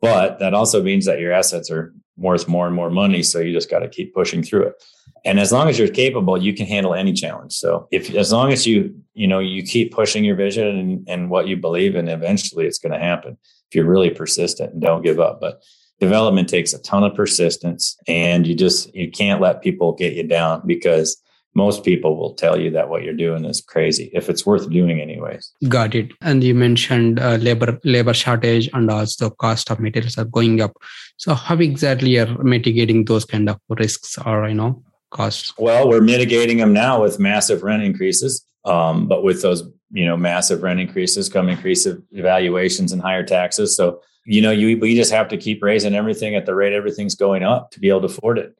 But 0.00 0.38
that 0.38 0.54
also 0.54 0.82
means 0.82 1.06
that 1.06 1.20
your 1.20 1.32
assets 1.32 1.70
are 1.70 1.92
worth 2.18 2.48
more 2.48 2.66
and 2.66 2.74
more 2.74 2.90
money. 2.90 3.22
So 3.22 3.38
you 3.38 3.52
just 3.52 3.70
got 3.70 3.80
to 3.80 3.88
keep 3.88 4.14
pushing 4.14 4.42
through 4.42 4.66
it. 4.68 4.82
And 5.24 5.40
as 5.40 5.52
long 5.52 5.68
as 5.68 5.78
you're 5.78 5.88
capable, 5.88 6.40
you 6.40 6.52
can 6.52 6.66
handle 6.66 6.94
any 6.94 7.12
challenge. 7.12 7.52
So 7.52 7.88
if 7.90 8.14
as 8.14 8.32
long 8.32 8.52
as 8.52 8.66
you, 8.66 8.94
you 9.14 9.26
know, 9.26 9.38
you 9.38 9.62
keep 9.62 9.92
pushing 9.92 10.24
your 10.24 10.36
vision 10.36 10.66
and, 10.66 11.08
and 11.08 11.30
what 11.30 11.48
you 11.48 11.56
believe 11.56 11.96
in, 11.96 12.08
eventually 12.08 12.66
it's 12.66 12.78
going 12.78 12.92
to 12.92 12.98
happen 12.98 13.36
if 13.68 13.74
you're 13.74 13.84
really 13.84 14.10
persistent 14.10 14.72
and 14.72 14.82
don't 14.82 15.02
give 15.02 15.20
up. 15.20 15.40
But 15.40 15.62
development 16.00 16.48
takes 16.48 16.72
a 16.72 16.82
ton 16.82 17.04
of 17.04 17.14
persistence 17.14 17.96
and 18.06 18.46
you 18.46 18.54
just 18.54 18.94
you 18.94 19.10
can't 19.10 19.40
let 19.40 19.62
people 19.62 19.92
get 19.92 20.14
you 20.14 20.22
down 20.22 20.62
because 20.66 21.20
most 21.54 21.84
people 21.84 22.16
will 22.16 22.34
tell 22.34 22.58
you 22.60 22.70
that 22.70 22.88
what 22.88 23.02
you're 23.02 23.14
doing 23.14 23.44
is 23.44 23.60
crazy 23.60 24.10
if 24.12 24.28
it's 24.28 24.46
worth 24.46 24.70
doing 24.70 25.00
anyways. 25.00 25.52
Got 25.68 25.94
it. 25.94 26.12
And 26.20 26.44
you 26.44 26.54
mentioned 26.54 27.18
uh, 27.18 27.36
labor 27.36 27.78
labor 27.84 28.14
shortage 28.14 28.68
and 28.72 28.90
also 28.90 29.30
cost 29.30 29.70
of 29.70 29.80
materials 29.80 30.18
are 30.18 30.24
going 30.24 30.60
up. 30.60 30.76
So 31.16 31.34
how 31.34 31.56
exactly 31.56 32.18
are 32.18 32.42
mitigating 32.42 33.04
those 33.04 33.24
kind 33.24 33.48
of 33.48 33.58
risks 33.68 34.18
or 34.18 34.48
you 34.48 34.54
know 34.54 34.82
costs? 35.10 35.54
Well 35.58 35.88
we're 35.88 36.00
mitigating 36.00 36.58
them 36.58 36.72
now 36.72 37.02
with 37.02 37.18
massive 37.18 37.62
rent 37.62 37.82
increases 37.82 38.44
um, 38.64 39.08
but 39.08 39.22
with 39.22 39.42
those 39.42 39.62
you 39.90 40.04
know 40.04 40.16
massive 40.16 40.62
rent 40.62 40.80
increases 40.80 41.28
come 41.28 41.48
increase 41.48 41.86
of 41.86 42.02
evaluations 42.12 42.92
and 42.92 43.00
higher 43.00 43.24
taxes. 43.24 43.74
So 43.74 44.02
you 44.24 44.42
know 44.42 44.50
you 44.50 44.78
we 44.78 44.94
just 44.94 45.10
have 45.10 45.28
to 45.28 45.36
keep 45.36 45.62
raising 45.62 45.94
everything 45.94 46.34
at 46.34 46.44
the 46.46 46.54
rate 46.54 46.74
everything's 46.74 47.14
going 47.14 47.42
up 47.42 47.70
to 47.70 47.80
be 47.80 47.88
able 47.88 48.00
to 48.00 48.06
afford 48.06 48.38
it 48.38 48.57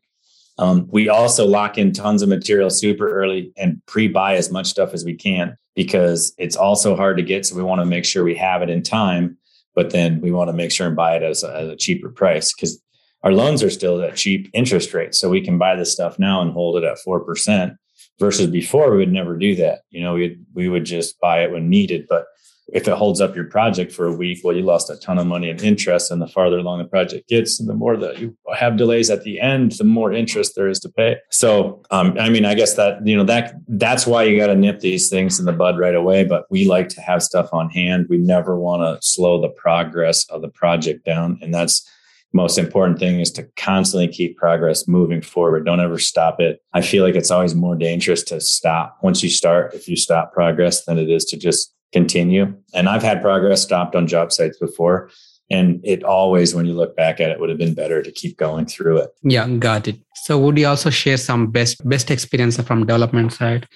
um, 0.59 0.88
we 0.91 1.09
also 1.09 1.47
lock 1.47 1.79
in 1.79 1.93
tons 1.93 2.23
of 2.23 2.29
material 2.29 2.71
super 2.71 3.11
early 3.11 3.53
and 3.57 3.81
pre-buy 3.87 4.35
as 4.35 4.50
much 4.50 4.67
stuff 4.67 4.93
as 4.93 5.05
we 5.05 5.15
can 5.15 5.57
because 5.77 6.35
it's 6.37 6.57
also 6.57 6.97
hard 6.97 7.17
to 7.17 7.23
get. 7.23 7.47
So 7.47 7.55
we 7.55 7.62
want 7.62 7.81
to 7.81 7.87
make 7.87 8.05
sure 8.05 8.25
we 8.25 8.35
have 8.35 8.62
it 8.62 8.71
in 8.71 8.83
time, 8.83 9.38
but 9.75 9.91
then 9.91 10.21
we 10.21 10.33
want 10.33 10.49
to 10.49 10.53
make 10.53 10.73
sure 10.73 10.88
and 10.88 10.97
buy 10.97 11.17
it 11.17 11.23
as 11.23 11.45
a, 11.45 11.55
as 11.55 11.69
a 11.69 11.77
cheaper 11.77 12.09
price 12.09 12.53
because 12.53 12.83
our 13.23 13.33
loans 13.33 13.62
are 13.62 13.71
still 13.71 14.03
at 14.03 14.17
cheap 14.17 14.50
interest 14.53 14.93
rates. 14.95 15.19
So 15.19 15.29
we 15.29 15.41
can 15.41 15.59
buy 15.59 15.77
this 15.77 15.93
stuff 15.93 16.19
now 16.19 16.41
and 16.43 16.53
hold 16.53 16.77
it 16.77 16.85
at 16.85 16.99
4% 17.07 17.77
versus 18.19 18.49
before 18.49 18.91
we 18.91 18.99
would 18.99 19.12
never 19.12 19.37
do 19.37 19.55
that. 19.57 19.81
You 19.91 20.03
know, 20.03 20.15
we 20.15 20.38
we 20.55 20.69
would 20.69 20.85
just 20.85 21.21
buy 21.21 21.43
it 21.45 21.53
when 21.53 21.69
needed, 21.69 22.07
but 22.09 22.27
if 22.73 22.87
it 22.87 22.95
holds 22.95 23.21
up 23.21 23.35
your 23.35 23.47
project 23.47 23.93
for 23.93 24.07
a 24.07 24.13
week, 24.13 24.41
well, 24.45 24.55
you 24.55 24.63
lost 24.63 24.91
a 24.91 24.97
ton 24.97 25.19
of 25.19 25.27
money 25.27 25.49
in 25.49 25.59
interest. 25.61 26.11
And 26.11 26.21
the 26.21 26.27
farther 26.27 26.59
along 26.59 26.79
the 26.79 26.85
project 26.85 27.29
gets, 27.29 27.59
and 27.59 27.69
the 27.69 27.75
more 27.75 27.97
that 27.97 28.19
you 28.19 28.37
have 28.55 28.77
delays 28.77 29.09
at 29.11 29.23
the 29.23 29.41
end, 29.41 29.73
the 29.73 29.85
more 29.85 30.13
interest 30.13 30.55
there 30.55 30.69
is 30.69 30.79
to 30.81 30.89
pay. 30.89 31.17
So, 31.31 31.83
um, 31.91 32.17
I 32.19 32.29
mean, 32.29 32.45
I 32.45 32.55
guess 32.55 32.75
that, 32.75 33.07
you 33.07 33.17
know, 33.17 33.25
that 33.25 33.55
that's 33.69 34.07
why 34.07 34.25
you 34.25 34.39
got 34.39 34.49
to 34.49 34.55
nip 34.55 34.81
these 34.81 35.09
things 35.09 35.39
in 35.39 35.47
the 35.47 35.53
bud 35.53 35.79
right 35.79 35.95
away. 35.95 36.25
But 36.25 36.45
we 36.51 36.69
like 36.69 36.89
to 36.91 37.01
have 37.01 37.23
stuff 37.23 37.49
on 37.53 37.71
hand. 37.71 38.07
We 38.11 38.19
never 38.19 38.59
want 38.59 38.83
to 38.83 39.07
slow 39.07 39.41
the 39.41 39.49
progress 39.49 40.29
of 40.29 40.43
the 40.43 40.49
project 40.49 41.05
down. 41.05 41.39
And 41.41 41.55
that's, 41.55 41.89
most 42.35 42.59
important 42.59 42.99
thing 42.99 43.21
is 43.21 43.31
to 43.33 43.45
constantly 43.57 44.07
keep 44.07 44.37
progress 44.37 44.87
moving 44.87 45.23
forward. 45.23 45.65
Don't 45.65 45.81
ever 45.81 45.99
stop 45.99 46.41
it. 46.41 46.61
I 46.75 46.83
feel 46.83 47.03
like 47.03 47.15
it's 47.15 47.31
always 47.31 47.55
more 47.55 47.75
dangerous 47.75 48.23
to 48.25 48.39
stop 48.39 48.99
once 49.03 49.23
you 49.23 49.31
start. 49.31 49.73
If 49.73 49.89
you 49.89 49.97
stop 49.97 50.35
progress, 50.35 50.85
than 50.85 50.99
it 50.99 51.09
is 51.09 51.25
to 51.25 51.39
just 51.39 51.75
continue. 51.92 52.54
And 52.75 52.88
I've 52.88 53.02
had 53.02 53.23
progress 53.23 53.62
stopped 53.62 53.95
on 53.95 54.07
job 54.07 54.33
sites 54.33 54.59
before. 54.59 55.11
And 55.50 55.80
it 55.83 56.04
always, 56.04 56.54
when 56.54 56.66
you 56.66 56.75
look 56.75 56.95
back 56.95 57.21
at 57.21 57.30
it, 57.30 57.40
would 57.40 57.49
have 57.49 57.59
been 57.59 57.75
better 57.75 58.02
to 58.02 58.12
keep 58.12 58.37
going 58.37 58.66
through 58.66 58.99
it. 58.99 59.11
Yeah, 59.23 59.49
got 59.49 59.88
it. 59.88 59.97
So 60.25 60.38
would 60.38 60.59
you 60.59 60.66
also 60.66 60.90
share 60.90 61.16
some 61.16 61.50
best 61.50 61.87
best 61.88 62.11
experience 62.11 62.61
from 62.61 62.80
development 62.80 63.33
side? 63.33 63.66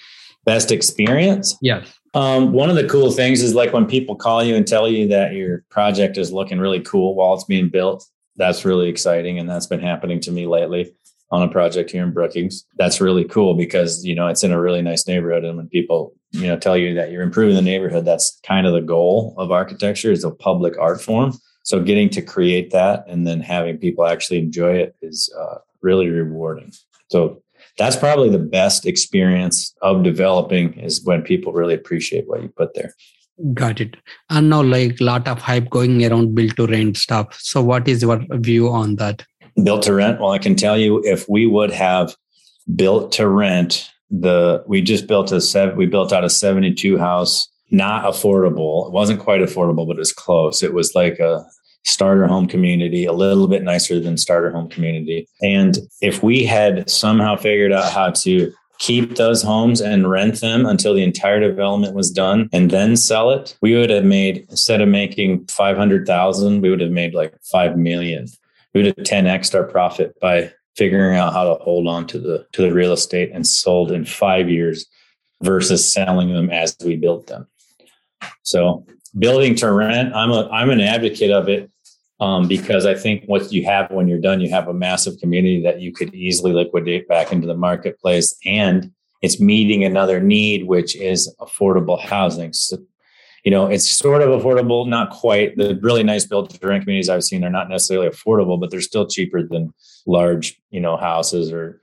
Best 0.45 0.71
experience? 0.71 1.57
Yeah. 1.61 1.83
Um, 2.13 2.51
one 2.51 2.69
of 2.69 2.75
the 2.75 2.87
cool 2.87 3.11
things 3.11 3.41
is 3.41 3.55
like 3.55 3.73
when 3.73 3.87
people 3.87 4.15
call 4.15 4.43
you 4.43 4.55
and 4.55 4.67
tell 4.67 4.87
you 4.87 5.07
that 5.07 5.33
your 5.33 5.63
project 5.69 6.17
is 6.17 6.31
looking 6.31 6.59
really 6.59 6.81
cool 6.81 7.15
while 7.15 7.33
it's 7.33 7.45
being 7.45 7.69
built. 7.69 8.05
That's 8.35 8.65
really 8.65 8.87
exciting. 8.87 9.39
And 9.39 9.49
that's 9.49 9.65
been 9.65 9.79
happening 9.79 10.19
to 10.21 10.31
me 10.31 10.45
lately 10.45 10.93
on 11.33 11.41
a 11.41 11.51
project 11.51 11.91
here 11.91 12.03
in 12.03 12.13
Brookings. 12.13 12.63
That's 12.77 13.01
really 13.01 13.25
cool 13.25 13.55
because, 13.55 14.05
you 14.05 14.13
know, 14.13 14.27
it's 14.27 14.43
in 14.43 14.51
a 14.51 14.61
really 14.61 14.81
nice 14.81 15.07
neighborhood. 15.07 15.43
And 15.43 15.57
when 15.57 15.67
people 15.67 16.13
you 16.33 16.47
know 16.47 16.57
tell 16.57 16.75
you 16.75 16.93
that 16.95 17.11
you're 17.11 17.21
improving 17.21 17.55
the 17.55 17.61
neighborhood 17.61 18.05
that's 18.05 18.39
kind 18.43 18.65
of 18.65 18.73
the 18.73 18.81
goal 18.81 19.35
of 19.37 19.51
architecture 19.51 20.11
is 20.11 20.23
a 20.23 20.31
public 20.31 20.77
art 20.79 21.01
form. 21.01 21.33
So 21.63 21.79
getting 21.79 22.09
to 22.09 22.21
create 22.21 22.71
that 22.71 23.05
and 23.07 23.25
then 23.25 23.39
having 23.39 23.77
people 23.77 24.05
actually 24.05 24.39
enjoy 24.39 24.75
it 24.75 24.95
is 25.01 25.33
uh, 25.39 25.59
really 25.81 26.09
rewarding. 26.09 26.73
So 27.09 27.41
that's 27.77 27.95
probably 27.95 28.29
the 28.29 28.39
best 28.39 28.85
experience 28.85 29.73
of 29.81 30.03
developing 30.03 30.73
is 30.73 31.03
when 31.05 31.21
people 31.21 31.53
really 31.53 31.73
appreciate 31.73 32.27
what 32.27 32.41
you 32.41 32.49
put 32.49 32.73
there. 32.73 32.93
Got 33.53 33.79
it. 33.81 33.95
And 34.29 34.49
now 34.49 34.61
like 34.61 34.99
a 34.99 35.03
lot 35.03 35.27
of 35.27 35.39
hype 35.39 35.69
going 35.69 36.03
around 36.05 36.35
build 36.35 36.55
to 36.57 36.67
rent 36.67 36.97
stuff. 36.97 37.35
So 37.39 37.63
what 37.63 37.87
is 37.87 38.01
your 38.01 38.23
view 38.31 38.69
on 38.69 38.97
that 38.97 39.25
built 39.61 39.83
to 39.83 39.93
rent? 39.93 40.19
Well 40.19 40.31
i 40.31 40.39
can 40.39 40.55
tell 40.55 40.77
you 40.77 41.01
if 41.03 41.27
we 41.27 41.45
would 41.45 41.71
have 41.71 42.15
built 42.75 43.11
to 43.13 43.27
rent 43.27 43.89
the 44.09 44.63
we 44.67 44.81
just 44.81 45.07
built 45.07 45.31
a 45.31 45.41
seven 45.41 45.75
we 45.75 45.85
built 45.85 46.13
out 46.13 46.23
a 46.23 46.29
72 46.29 46.97
house 46.97 47.49
not 47.71 48.03
affordable. 48.05 48.85
It 48.85 48.93
wasn't 48.93 49.19
quite 49.19 49.41
affordable 49.41 49.87
but 49.87 49.95
it 49.95 49.99
was 49.99 50.13
close. 50.13 50.61
It 50.61 50.73
was 50.73 50.93
like 50.93 51.19
a 51.19 51.43
starter 51.83 52.27
home 52.27 52.47
community 52.47 53.03
a 53.05 53.11
little 53.11 53.47
bit 53.47 53.63
nicer 53.63 53.99
than 53.99 54.15
starter 54.15 54.51
home 54.51 54.69
community. 54.69 55.27
And 55.41 55.79
if 56.01 56.23
we 56.23 56.45
had 56.45 56.89
somehow 56.89 57.35
figured 57.35 57.73
out 57.73 57.91
how 57.91 58.11
to 58.11 58.53
keep 58.79 59.15
those 59.15 59.41
homes 59.41 59.81
and 59.81 60.09
rent 60.09 60.41
them 60.41 60.65
until 60.65 60.93
the 60.93 61.03
entire 61.03 61.39
development 61.39 61.93
was 61.93 62.11
done 62.11 62.49
and 62.51 62.71
then 62.71 62.95
sell 62.97 63.29
it 63.29 63.55
we 63.61 63.75
would 63.75 63.91
have 63.91 64.03
made 64.03 64.45
instead 64.49 64.81
of 64.81 64.89
making 64.89 65.45
500000 65.45 66.59
we 66.59 66.69
would 66.69 66.81
have 66.81 66.91
made 66.91 67.13
like 67.13 67.33
5 67.43 67.77
million 67.77 68.27
we 68.73 68.81
would 68.81 68.97
have 68.97 69.05
10x 69.05 69.53
our 69.55 69.65
profit 69.65 70.19
by 70.19 70.51
figuring 70.75 71.17
out 71.17 71.33
how 71.33 71.43
to 71.43 71.63
hold 71.63 71.87
on 71.87 72.07
to 72.07 72.19
the 72.19 72.47
to 72.51 72.63
the 72.63 72.73
real 72.73 72.93
estate 72.93 73.31
and 73.33 73.45
sold 73.45 73.91
in 73.91 74.05
five 74.05 74.49
years 74.49 74.85
versus 75.41 75.87
selling 75.87 76.33
them 76.33 76.49
as 76.49 76.75
we 76.83 76.95
built 76.95 77.27
them. 77.27 77.47
So 78.43 78.85
building 79.17 79.55
to 79.55 79.71
rent, 79.71 80.13
I'm 80.15 80.31
a 80.31 80.49
I'm 80.49 80.69
an 80.69 80.81
advocate 80.81 81.31
of 81.31 81.49
it 81.49 81.69
um, 82.19 82.47
because 82.47 82.85
I 82.85 82.95
think 82.95 83.25
what 83.25 83.51
you 83.51 83.65
have 83.65 83.91
when 83.91 84.07
you're 84.07 84.19
done, 84.19 84.41
you 84.41 84.49
have 84.49 84.67
a 84.67 84.73
massive 84.73 85.19
community 85.19 85.61
that 85.63 85.81
you 85.81 85.91
could 85.91 86.13
easily 86.15 86.53
liquidate 86.53 87.07
back 87.07 87.31
into 87.31 87.47
the 87.47 87.55
marketplace, 87.55 88.35
and 88.45 88.91
it's 89.21 89.39
meeting 89.39 89.83
another 89.83 90.19
need, 90.19 90.65
which 90.65 90.95
is 90.95 91.33
affordable 91.39 91.99
housing. 91.99 92.53
So 92.53 92.77
you 93.43 93.51
know, 93.51 93.67
it's 93.67 93.89
sort 93.89 94.21
of 94.21 94.29
affordable, 94.29 94.87
not 94.87 95.09
quite. 95.09 95.57
The 95.57 95.77
really 95.81 96.03
nice 96.03 96.25
built 96.25 96.49
to 96.49 96.67
rent 96.67 96.83
communities 96.83 97.09
I've 97.09 97.23
seen 97.23 97.43
are 97.43 97.49
not 97.49 97.69
necessarily 97.69 98.07
affordable, 98.07 98.59
but 98.59 98.71
they're 98.71 98.81
still 98.81 99.05
cheaper 99.05 99.43
than 99.43 99.73
large, 100.05 100.61
you 100.69 100.79
know, 100.79 100.95
houses 100.95 101.51
or 101.51 101.81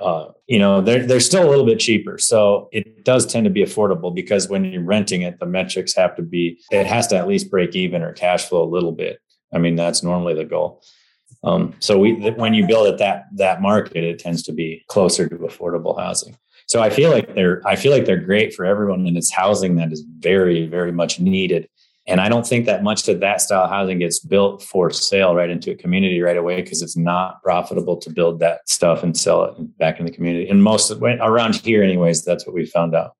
uh, 0.00 0.26
you 0.46 0.58
know, 0.58 0.80
they're 0.80 1.06
they're 1.06 1.20
still 1.20 1.46
a 1.46 1.50
little 1.50 1.64
bit 1.64 1.78
cheaper. 1.78 2.18
So 2.18 2.68
it 2.72 3.04
does 3.04 3.26
tend 3.26 3.44
to 3.44 3.50
be 3.50 3.62
affordable 3.62 4.14
because 4.14 4.48
when 4.48 4.64
you're 4.64 4.82
renting 4.82 5.22
it, 5.22 5.38
the 5.38 5.46
metrics 5.46 5.94
have 5.94 6.16
to 6.16 6.22
be 6.22 6.60
it 6.70 6.86
has 6.86 7.06
to 7.08 7.16
at 7.16 7.28
least 7.28 7.50
break 7.50 7.74
even 7.74 8.02
or 8.02 8.12
cash 8.12 8.44
flow 8.44 8.62
a 8.62 8.68
little 8.68 8.92
bit. 8.92 9.20
I 9.52 9.58
mean, 9.58 9.76
that's 9.76 10.02
normally 10.02 10.34
the 10.34 10.44
goal. 10.44 10.82
Um, 11.44 11.74
so 11.78 11.98
we 11.98 12.14
when 12.30 12.54
you 12.54 12.66
build 12.66 12.88
at 12.88 12.98
that 12.98 13.26
that 13.36 13.62
market, 13.62 14.04
it 14.04 14.18
tends 14.18 14.42
to 14.44 14.52
be 14.52 14.84
closer 14.88 15.28
to 15.28 15.36
affordable 15.36 15.98
housing. 15.98 16.36
So 16.68 16.82
I 16.82 16.90
feel 16.90 17.10
like 17.10 17.34
they're 17.34 17.66
I 17.66 17.76
feel 17.76 17.92
like 17.92 18.04
they're 18.04 18.20
great 18.20 18.54
for 18.54 18.64
everyone, 18.64 19.06
and 19.06 19.16
it's 19.16 19.32
housing 19.32 19.76
that 19.76 19.92
is 19.92 20.04
very 20.18 20.66
very 20.66 20.92
much 20.92 21.18
needed. 21.18 21.68
And 22.06 22.22
I 22.22 22.30
don't 22.30 22.46
think 22.46 22.64
that 22.64 22.82
much 22.82 23.06
of 23.08 23.20
that 23.20 23.42
style 23.42 23.64
of 23.64 23.70
housing 23.70 23.98
gets 23.98 24.18
built 24.18 24.62
for 24.62 24.90
sale 24.90 25.34
right 25.34 25.50
into 25.50 25.70
a 25.70 25.74
community 25.74 26.22
right 26.22 26.38
away 26.38 26.62
because 26.62 26.80
it's 26.80 26.96
not 26.96 27.42
profitable 27.42 27.98
to 27.98 28.10
build 28.10 28.40
that 28.40 28.66
stuff 28.66 29.02
and 29.02 29.14
sell 29.14 29.44
it 29.44 29.78
back 29.78 29.98
in 29.98 30.06
the 30.06 30.10
community. 30.10 30.48
And 30.48 30.64
most 30.64 30.90
of, 30.90 31.02
around 31.02 31.56
here, 31.56 31.82
anyways, 31.82 32.24
that's 32.24 32.46
what 32.46 32.54
we 32.54 32.64
found 32.64 32.94
out. 32.94 33.12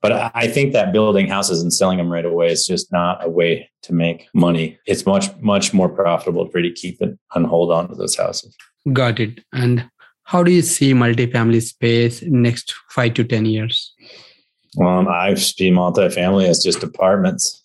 But 0.00 0.32
I 0.34 0.48
think 0.48 0.72
that 0.72 0.94
building 0.94 1.28
houses 1.28 1.60
and 1.60 1.72
selling 1.72 1.98
them 1.98 2.10
right 2.10 2.24
away 2.24 2.50
is 2.50 2.66
just 2.66 2.90
not 2.90 3.22
a 3.22 3.28
way 3.28 3.70
to 3.82 3.92
make 3.92 4.26
money. 4.34 4.78
It's 4.86 5.04
much, 5.04 5.26
much 5.40 5.74
more 5.74 5.90
profitable 5.90 6.48
to 6.48 6.72
keep 6.72 7.02
it 7.02 7.18
and 7.34 7.46
hold 7.46 7.70
on 7.70 7.88
to 7.88 7.94
those 7.94 8.16
houses. 8.16 8.56
Got 8.92 9.20
it. 9.20 9.40
And 9.52 9.88
how 10.24 10.42
do 10.42 10.52
you 10.52 10.62
see 10.62 10.94
multifamily 10.94 11.62
space 11.62 12.22
next 12.22 12.74
five 12.90 13.14
to 13.14 13.24
10 13.24 13.44
years? 13.44 13.94
Um, 14.80 15.08
I 15.08 15.34
see 15.34 15.70
multifamily 15.70 16.48
as 16.48 16.62
just 16.62 16.82
apartments. 16.82 17.62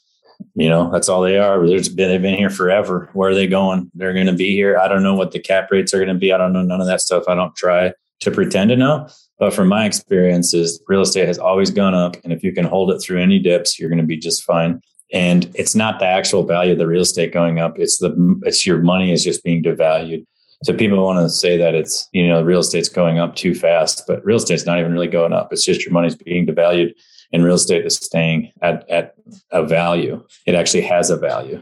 You 0.56 0.70
know, 0.70 0.92
that's 0.92 1.10
all 1.10 1.22
they 1.22 1.38
are. 1.38 1.66
There's 1.66 1.90
been, 1.90 2.10
they've 2.10 2.22
been 2.22 2.38
here 2.38 2.50
forever. 2.50 3.10
Where 3.14 3.30
are 3.30 3.36
they 3.36 3.48
going? 3.48 3.90
They're 3.94 4.14
going 4.14 4.28
to 4.28 4.34
be 4.34 4.54
here. 4.54 4.78
I 4.78 4.88
don't 4.88 5.04
know 5.04 5.16
what 5.16 5.32
the 5.32 5.40
cap 5.40 5.70
rates 5.72 5.94
are 5.94 5.98
going 5.98 6.10
to 6.10 6.16
be. 6.16 6.34
I 6.34 6.38
don't 6.38 6.54
know 6.54 6.62
none 6.62 6.82
of 6.82 6.88
that 6.88 7.02
stuff. 7.02 7.24
I 7.28 7.36
don't 7.36 7.56
try 7.56 7.94
to 8.22 8.32
pretend 8.32 8.70
to 8.70 8.76
know. 8.76 9.08
But 9.40 9.54
from 9.54 9.68
my 9.68 9.86
experiences, 9.86 10.82
real 10.88 11.02
estate 11.02 11.28
has 11.28 11.38
always 11.38 11.70
gone 11.70 11.94
up. 11.94 12.18
And 12.24 12.34
if 12.34 12.44
you 12.44 12.52
can 12.52 12.66
hold 12.66 12.92
it 12.92 13.00
through 13.00 13.22
any 13.22 13.40
dips, 13.40 13.80
you're 13.80 13.90
going 13.90 14.02
to 14.02 14.06
be 14.06 14.18
just 14.18 14.44
fine. 14.44 14.82
And 15.14 15.50
it's 15.56 15.76
not 15.76 16.00
the 16.00 16.06
actual 16.06 16.44
value 16.44 16.74
of 16.74 16.80
the 16.80 16.88
real 16.88 17.02
estate 17.02 17.34
going 17.34 17.60
up. 17.60 17.78
It's 17.78 18.00
the, 18.00 18.40
it's 18.44 18.66
your 18.66 18.80
money 18.80 19.14
is 19.14 19.24
just 19.24 19.44
being 19.44 19.64
devalued. 19.64 20.26
So 20.64 20.74
people 20.74 21.04
want 21.04 21.20
to 21.20 21.30
say 21.30 21.56
that 21.58 21.76
it's, 21.76 22.08
you 22.14 22.28
know, 22.28 22.42
real 22.42 22.60
estate's 22.60 22.90
going 22.90 23.20
up 23.20 23.36
too 23.36 23.54
fast, 23.54 24.04
but 24.08 24.26
real 24.26 24.38
estate's 24.38 24.66
not 24.66 24.80
even 24.80 24.92
really 24.92 25.08
going 25.08 25.34
up. 25.34 25.54
It's 25.54 25.64
just 25.64 25.86
your 25.86 25.94
money's 25.94 26.16
being 26.16 26.48
devalued 26.48 26.94
and 27.32 27.44
real 27.44 27.56
estate 27.56 27.86
is 27.86 27.96
staying 27.96 28.52
at, 28.62 28.90
at 28.90 29.16
a 29.52 29.64
value. 29.64 30.24
It 30.46 30.56
actually 30.56 30.84
has 30.84 31.10
a 31.10 31.18
value. 31.18 31.62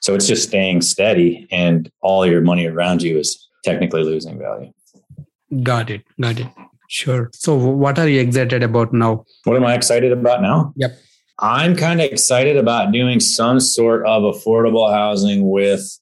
So 0.00 0.14
it's 0.14 0.26
just 0.26 0.48
staying 0.48 0.82
steady, 0.82 1.48
and 1.50 1.90
all 2.02 2.26
your 2.26 2.42
money 2.42 2.66
around 2.66 3.00
you 3.00 3.18
is 3.18 3.48
technically 3.64 4.04
losing 4.04 4.38
value. 4.38 4.70
Got 5.62 5.88
it. 5.88 6.02
Got 6.20 6.40
it. 6.40 6.48
Sure. 6.90 7.30
So, 7.32 7.54
what 7.54 7.98
are 7.98 8.06
you 8.06 8.20
excited 8.20 8.62
about 8.62 8.92
now? 8.92 9.24
What 9.44 9.56
am 9.56 9.64
I 9.64 9.74
excited 9.74 10.12
about 10.12 10.42
now? 10.42 10.74
Yep. 10.76 10.98
I'm 11.38 11.74
kind 11.74 12.02
of 12.02 12.12
excited 12.12 12.58
about 12.58 12.92
doing 12.92 13.18
some 13.18 13.60
sort 13.60 14.06
of 14.06 14.22
affordable 14.22 14.92
housing 14.92 15.48
with 15.48 15.98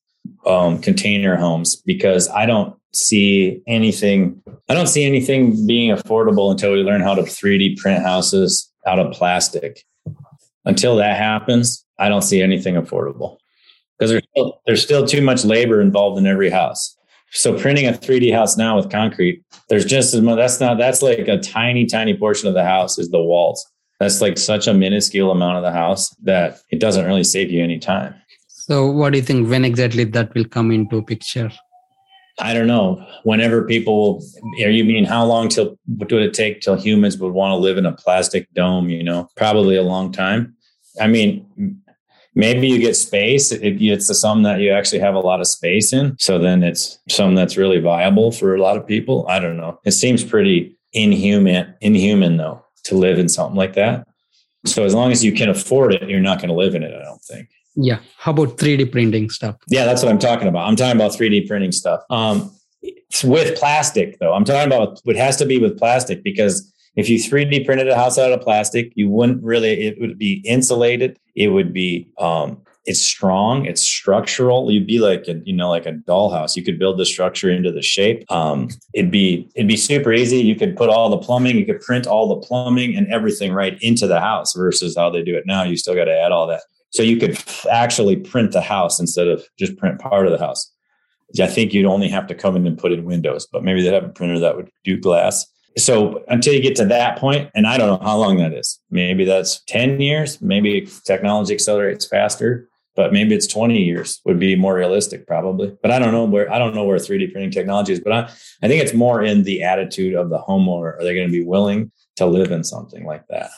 um, 0.47 0.81
container 0.81 1.37
homes 1.37 1.77
because 1.77 2.29
I 2.29 2.47
don't 2.47 2.77
see 2.93 3.63
anything. 3.67 4.43
I 4.69 4.75
don't 4.75 4.87
see 4.87 5.05
anything 5.05 5.67
being 5.67 5.95
affordable 5.95 6.51
until 6.51 6.73
we 6.73 6.83
learn 6.83 7.01
how 7.01 7.15
to 7.15 7.23
3D 7.23 7.79
print 7.79 8.03
houses 8.03 8.71
out 8.87 8.99
of 8.99 9.13
plastic. 9.13 9.85
Until 10.65 10.97
that 10.97 11.17
happens, 11.17 11.85
I 11.99 12.09
don't 12.09 12.23
see 12.23 12.41
anything 12.41 12.77
affordable 12.77 13.39
because 13.99 14.11
there's 14.11 14.27
still, 14.31 14.61
there's 14.67 14.83
still 14.83 15.07
too 15.07 15.23
much 15.23 15.45
labor 15.45 15.81
involved 15.81 16.19
in 16.19 16.27
every 16.27 16.51
house. 16.51 16.97
So 17.33 17.59
printing 17.59 17.87
a 17.87 17.93
3D 17.93 18.33
house 18.33 18.57
now 18.57 18.77
with 18.77 18.91
concrete, 18.91 19.43
there's 19.69 19.87
just 19.87 20.13
as 20.13 20.21
much. 20.21 20.37
That's 20.37 20.61
not. 20.61 20.77
That's 20.77 21.03
like 21.03 21.29
a 21.29 21.39
tiny, 21.39 21.87
tiny 21.87 22.17
portion 22.17 22.47
of 22.47 22.55
the 22.55 22.65
house 22.65 22.99
is 22.99 23.11
the 23.11 23.23
walls. 23.23 23.67
That's 24.01 24.21
like 24.21 24.37
such 24.37 24.67
a 24.67 24.75
minuscule 24.75 25.31
amount 25.31 25.57
of 25.57 25.63
the 25.63 25.73
house 25.73 26.11
that 26.25 26.59
it 26.71 26.79
doesn't 26.79 27.07
really 27.07 27.25
save 27.25 27.51
you 27.51 27.63
any 27.63 27.79
time. 27.79 28.15
So, 28.73 28.87
what 28.87 29.13
do 29.13 29.19
you 29.19 29.23
think? 29.23 29.51
When 29.51 29.67
exactly 29.67 30.05
that 30.05 30.33
will 30.33 30.47
come 30.47 30.71
into 30.71 31.03
picture? 31.03 31.53
I 32.39 32.55
don't 32.55 32.67
know. 32.67 33.07
Whenever 33.23 33.67
people, 33.67 34.25
are 34.65 34.71
you 34.71 34.83
mean 34.83 35.05
how 35.05 35.27
long 35.27 35.51
till 35.51 35.79
what 35.85 36.11
would 36.11 36.23
it 36.23 36.33
take 36.33 36.63
till 36.63 36.77
humans 36.77 37.19
would 37.19 37.35
want 37.35 37.53
to 37.53 37.57
live 37.57 37.77
in 37.77 37.85
a 37.85 37.93
plastic 37.93 38.51
dome? 38.55 38.89
You 38.89 39.03
know, 39.03 39.29
probably 39.37 39.77
a 39.77 39.83
long 39.83 40.11
time. 40.11 40.57
I 40.99 41.07
mean, 41.07 41.83
maybe 42.35 42.67
you 42.67 42.79
get 42.79 42.97
space. 42.97 43.53
It, 43.53 43.83
it's 43.83 44.09
the 44.09 44.15
sum 44.15 44.43
that 44.45 44.61
you 44.61 44.73
actually 44.73 45.01
have 45.01 45.17
a 45.17 45.21
lot 45.21 45.43
of 45.43 45.47
space 45.47 45.93
in. 45.93 46.17
So 46.19 46.39
then 46.39 46.63
it's 46.63 46.99
some 47.11 47.35
that's 47.35 47.59
really 47.59 47.79
viable 47.79 48.33
for 48.33 48.55
a 48.55 48.63
lot 48.63 48.79
of 48.79 48.87
people. 48.87 49.27
I 49.29 49.39
don't 49.39 49.59
know. 49.59 49.81
It 49.85 49.93
seems 49.93 50.25
pretty 50.25 50.79
inhuman, 50.95 51.75
inhuman 51.83 52.39
though, 52.39 52.65
to 52.85 52.95
live 52.95 53.19
in 53.19 53.29
something 53.29 53.57
like 53.57 53.75
that. 53.75 54.09
So 54.65 54.87
as 54.87 54.95
long 54.95 55.13
as 55.13 55.23
you 55.23 55.33
can 55.33 55.51
afford 55.51 55.93
it, 55.93 56.09
you're 56.09 56.21
not 56.21 56.39
going 56.39 56.49
to 56.49 56.55
live 56.55 56.75
in 56.75 56.83
it. 56.83 56.95
I 56.95 57.05
don't 57.05 57.21
think. 57.21 57.51
Yeah. 57.75 58.01
How 58.19 58.33
about 58.33 58.59
3D 58.59 58.93
printing 58.93 59.31
stuff? 59.31 59.57
Yeah, 59.69 59.85
that's 59.85 60.03
what 60.03 60.11
I'm 60.11 60.19
talking 60.19 60.49
about. 60.49 60.69
I'm 60.69 60.77
talking 60.77 60.97
about 60.97 61.13
3D 61.13 61.49
printing 61.49 61.73
stuff. 61.73 62.03
Um, 62.11 62.51
with 63.25 63.57
plastic 63.59 64.19
though. 64.19 64.33
I'm 64.33 64.45
talking 64.45 64.73
about 64.73 65.01
it 65.05 65.17
has 65.17 65.37
to 65.37 65.47
be 65.47 65.59
with 65.59 65.79
plastic 65.79 66.23
because 66.23 66.73
if 66.97 67.09
you 67.09 67.19
3D 67.19 67.65
printed 67.65 67.89
a 67.89 67.97
house 67.97 68.19
out 68.19 68.33
of 68.33 68.41
plastic, 68.41 68.93
you 68.95 69.09
wouldn't 69.09 69.43
really, 69.43 69.87
it 69.87 70.01
would 70.01 70.19
be 70.19 70.43
insulated. 70.47 71.19
It 71.35 71.49
would 71.49 71.73
be, 71.73 72.09
um, 72.19 72.61
it's 72.85 73.01
strong, 73.01 73.65
it's 73.65 73.81
structural. 73.81 74.71
You'd 74.71 74.89
be 74.89 74.99
like 74.99 75.29
a, 75.29 75.41
you 75.45 75.53
know, 75.53 75.71
like 75.71 75.87
a 75.87 75.93
dollhouse. 75.93 76.57
You 76.57 76.65
could 76.65 76.81
build 76.81 76.99
the 76.99 77.07
structure 77.07 77.49
into 77.49 77.71
the 77.71 77.81
shape. 77.81 78.31
Um, 78.31 78.69
it'd 78.93 79.11
be, 79.11 79.49
it'd 79.55 79.69
be 79.69 79.77
super 79.77 80.13
easy. 80.13 80.39
You 80.39 80.57
could 80.57 80.77
put 80.77 80.91
all 80.91 81.09
the 81.09 81.19
plumbing, 81.19 81.57
you 81.57 81.65
could 81.65 81.81
print 81.81 82.07
all 82.07 82.29
the 82.29 82.47
plumbing 82.47 82.97
and 82.97 83.07
everything 83.07 83.53
right 83.53 83.79
into 83.81 84.07
the 84.09 84.21
house 84.21 84.53
versus 84.55 84.97
how 84.97 85.11
they 85.11 85.23
do 85.23 85.37
it 85.37 85.47
now. 85.47 85.63
You 85.63 85.77
still 85.77 85.95
got 85.95 86.07
to 86.07 86.19
add 86.19 86.33
all 86.33 86.49
that. 86.49 86.63
So 86.93 87.03
you 87.03 87.17
could 87.17 87.43
actually 87.71 88.17
print 88.17 88.53
the 88.53 88.61
house 88.61 89.01
instead 89.01 89.29
of 89.29 89.45
just 89.59 89.77
print 89.77 89.99
part 89.99 90.27
of 90.27 90.33
the 90.33 90.45
house. 90.45 90.71
I 91.41 91.47
think 91.47 91.73
you'd 91.73 91.87
only 91.87 92.09
have 92.09 92.27
to 92.27 92.35
come 92.35 92.57
in 92.57 92.67
and 92.67 92.77
put 92.77 92.93
in 92.93 93.05
windows, 93.05 93.47
but 93.51 93.65
maybe 93.65 93.83
they'd 93.83 93.95
have 93.95 94.05
a 94.05 94.11
printer 94.11 94.39
that 94.39 94.55
would 94.55 94.71
do 94.85 94.99
glass 94.99 95.47
so 95.77 96.23
until 96.29 96.55
you 96.55 96.61
get 96.61 96.77
to 96.77 96.85
that 96.87 97.19
point, 97.19 97.51
and 97.55 97.67
I 97.67 97.79
don't 97.79 97.89
know 97.89 98.07
how 98.07 98.17
long 98.17 98.37
that 98.39 98.53
is. 98.53 98.81
Maybe 98.91 99.25
that's 99.25 99.63
10 99.65 100.01
years. 100.01 100.41
Maybe 100.41 100.89
technology 101.05 101.55
accelerates 101.55 102.07
faster, 102.07 102.69
but 102.95 103.13
maybe 103.13 103.35
it's 103.35 103.47
20 103.47 103.83
years 103.83 104.21
would 104.25 104.39
be 104.39 104.55
more 104.55 104.75
realistic, 104.75 105.27
probably. 105.27 105.77
But 105.81 105.91
I 105.91 105.99
don't 105.99 106.13
know 106.13 106.25
where 106.25 106.53
I 106.53 106.59
don't 106.59 106.75
know 106.75 106.85
where 106.85 106.99
3D 106.99 107.33
printing 107.33 107.51
technology 107.51 107.95
is, 107.95 108.01
but 108.01 108.13
I, 108.13 108.23
I 108.63 108.69
think 108.69 108.83
it's 108.83 108.95
more 108.95 109.23
in 109.23 109.45
the 109.45 109.63
attitude 109.63 110.15
of 110.15 110.31
the 110.31 110.39
homeowner. 110.39 110.99
Are 110.99 111.05
they 111.05 111.15
going 111.15 111.29
to 111.29 111.33
be 111.33 111.45
willing 111.45 111.91
to 112.17 112.27
live 112.27 112.51
in 112.51 112.65
something 112.65 113.05
like 113.05 113.27
that? 113.29 113.51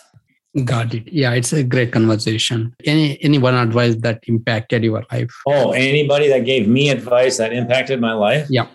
Got 0.62 0.95
it. 0.95 1.12
Yeah, 1.12 1.33
it's 1.33 1.53
a 1.53 1.64
great 1.64 1.93
conversation. 1.93 2.77
Any 2.85 3.23
anyone 3.25 3.55
advice 3.55 3.97
that 3.97 4.21
impacted 4.29 4.85
your 4.85 5.03
life? 5.11 5.35
Oh, 5.49 5.73
anybody 5.73 6.29
that 6.29 6.45
gave 6.45 6.69
me 6.69 6.90
advice 6.90 7.38
that 7.38 7.53
impacted 7.53 8.01
my 8.01 8.12
life? 8.12 8.47
Yeah. 8.49 8.69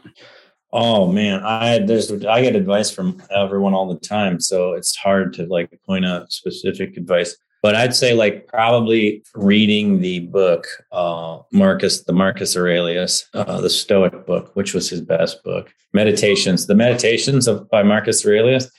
Oh 0.74 1.10
man, 1.10 1.42
I 1.42 1.80
there's 1.80 2.12
I 2.26 2.42
get 2.42 2.58
advice 2.58 2.92
from 2.92 3.24
everyone 3.32 3.74
all 3.74 3.88
the 3.88 4.00
time, 4.00 4.42
so 4.42 4.74
it's 4.74 4.94
hard 4.98 5.34
to 5.36 5.46
like 5.46 5.70
point 5.86 6.06
out 6.06 6.34
specific 6.34 6.98
advice. 6.98 7.38
But 7.64 7.76
I'd 7.76 7.96
say 7.96 8.14
like 8.14 8.48
probably 8.48 9.24
reading 9.34 10.02
the 10.02 10.20
book 10.20 10.68
uh, 10.92 11.40
Marcus, 11.54 12.04
the 12.04 12.14
Marcus 12.14 12.58
Aurelius, 12.58 13.26
uh, 13.34 13.62
the 13.62 13.70
Stoic 13.70 14.26
book, 14.26 14.52
which 14.56 14.74
was 14.74 14.90
his 14.90 15.00
best 15.00 15.44
book. 15.44 15.74
Meditations, 15.94 16.68
the 16.68 16.76
Meditations 16.76 17.48
of 17.48 17.70
by 17.70 17.84
Marcus 17.84 18.26
Aurelius. 18.26 18.70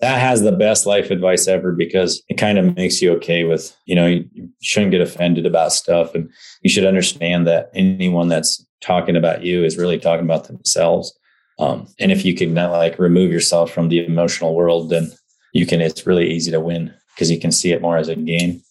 That 0.00 0.20
has 0.20 0.42
the 0.42 0.52
best 0.52 0.86
life 0.86 1.10
advice 1.10 1.48
ever 1.48 1.72
because 1.72 2.22
it 2.28 2.38
kind 2.38 2.56
of 2.56 2.76
makes 2.76 3.02
you 3.02 3.12
okay 3.14 3.44
with, 3.44 3.76
you 3.84 3.96
know, 3.96 4.06
you, 4.06 4.28
shouldn't 4.60 4.92
get 4.92 5.00
offended 5.00 5.44
about 5.44 5.72
stuff. 5.72 6.14
And 6.14 6.30
you 6.62 6.70
should 6.70 6.84
understand 6.84 7.46
that 7.46 7.70
anyone 7.74 8.28
that's 8.28 8.64
talking 8.80 9.16
about 9.16 9.42
you 9.42 9.64
is 9.64 9.76
really 9.76 9.98
talking 9.98 10.24
about 10.24 10.44
themselves 10.44 11.18
um, 11.58 11.88
and 11.98 12.12
if 12.12 12.24
you 12.24 12.34
can 12.34 12.54
not 12.54 12.70
like 12.70 12.98
remove 12.98 13.32
yourself 13.32 13.72
from 13.72 13.88
the 13.88 14.04
emotional 14.04 14.54
world, 14.54 14.90
then 14.90 15.10
you 15.52 15.66
can, 15.66 15.80
it's 15.80 16.06
really 16.06 16.30
easy 16.30 16.50
to 16.52 16.60
win 16.60 16.94
because 17.14 17.30
you 17.30 17.40
can 17.40 17.50
see 17.50 17.72
it 17.72 17.82
more 17.82 17.96
as 17.96 18.08
a 18.08 18.14
game. 18.14 18.62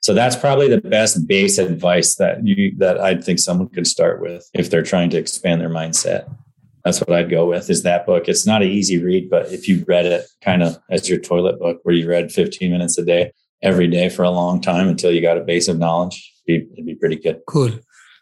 So 0.00 0.14
that's 0.14 0.36
probably 0.36 0.68
the 0.68 0.80
best 0.80 1.26
base 1.26 1.58
advice 1.58 2.16
that 2.16 2.44
you, 2.44 2.74
that 2.78 3.00
I 3.00 3.16
think 3.16 3.38
someone 3.38 3.68
could 3.68 3.86
start 3.86 4.20
with 4.20 4.48
if 4.54 4.70
they're 4.70 4.82
trying 4.82 5.10
to 5.10 5.18
expand 5.18 5.60
their 5.60 5.68
mindset. 5.68 6.32
That's 6.88 7.00
what 7.00 7.12
I'd 7.12 7.28
go 7.28 7.44
with 7.46 7.68
is 7.68 7.82
that 7.82 8.06
book. 8.06 8.28
It's 8.28 8.46
not 8.46 8.62
an 8.62 8.68
easy 8.68 8.96
read, 8.96 9.28
but 9.28 9.52
if 9.52 9.68
you 9.68 9.84
read 9.86 10.06
it 10.06 10.24
kind 10.40 10.62
of 10.62 10.78
as 10.88 11.06
your 11.06 11.18
toilet 11.18 11.58
book 11.58 11.80
where 11.82 11.94
you 11.94 12.08
read 12.08 12.32
15 12.32 12.72
minutes 12.72 12.96
a 12.96 13.04
day 13.04 13.30
every 13.60 13.88
day 13.88 14.08
for 14.08 14.22
a 14.22 14.30
long 14.30 14.62
time 14.62 14.88
until 14.88 15.12
you 15.12 15.20
got 15.20 15.36
a 15.36 15.42
base 15.42 15.68
of 15.68 15.78
knowledge, 15.78 16.32
it'd 16.46 16.66
be, 16.66 16.72
it'd 16.72 16.86
be 16.86 16.94
pretty 16.94 17.16
good. 17.16 17.42
Cool. 17.46 17.72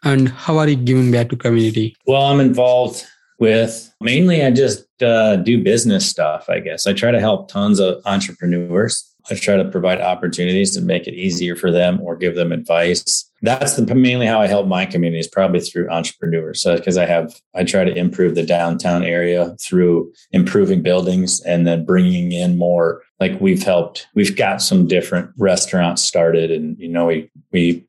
And 0.03 0.27
how 0.27 0.57
are 0.57 0.67
you 0.67 0.75
giving 0.75 1.13
back 1.13 1.29
to 1.29 1.37
community? 1.37 1.95
Well, 2.07 2.23
I'm 2.23 2.41
involved 2.41 3.05
with 3.39 3.89
mainly 4.01 4.43
I 4.43 4.51
just 4.51 4.85
uh, 5.01 5.37
do 5.37 5.63
business 5.63 6.05
stuff, 6.05 6.49
I 6.49 6.59
guess. 6.59 6.87
I 6.87 6.91
try 6.91 7.11
to 7.11 7.21
help 7.21 7.47
tons 7.47 7.79
of 7.79 8.01
entrepreneurs. 8.05 9.15
I 9.29 9.35
try 9.35 9.57
to 9.57 9.65
provide 9.65 9.99
opportunities 9.99 10.73
to 10.75 10.81
make 10.81 11.07
it 11.07 11.13
easier 11.13 11.55
for 11.55 11.71
them 11.71 11.99
or 12.01 12.15
give 12.15 12.35
them 12.35 12.51
advice. 12.51 13.29
That's 13.41 13.75
the, 13.75 13.93
mainly 13.93 14.25
how 14.25 14.41
I 14.41 14.47
help 14.47 14.67
my 14.67 14.85
community 14.85 15.19
is 15.19 15.27
probably 15.27 15.59
through 15.59 15.89
entrepreneurs. 15.89 16.61
So 16.61 16.77
because 16.77 16.97
I 16.97 17.05
have, 17.05 17.35
I 17.53 17.63
try 17.63 17.83
to 17.83 17.95
improve 17.95 18.35
the 18.35 18.45
downtown 18.45 19.03
area 19.03 19.55
through 19.61 20.13
improving 20.31 20.81
buildings 20.81 21.41
and 21.41 21.67
then 21.67 21.85
bringing 21.85 22.31
in 22.31 22.57
more. 22.57 23.03
Like 23.19 23.39
we've 23.41 23.63
helped, 23.63 24.07
we've 24.15 24.35
got 24.35 24.61
some 24.61 24.87
different 24.87 25.31
restaurants 25.37 26.03
started, 26.03 26.51
and 26.51 26.77
you 26.77 26.87
know 26.87 27.07
we 27.07 27.31
we 27.51 27.85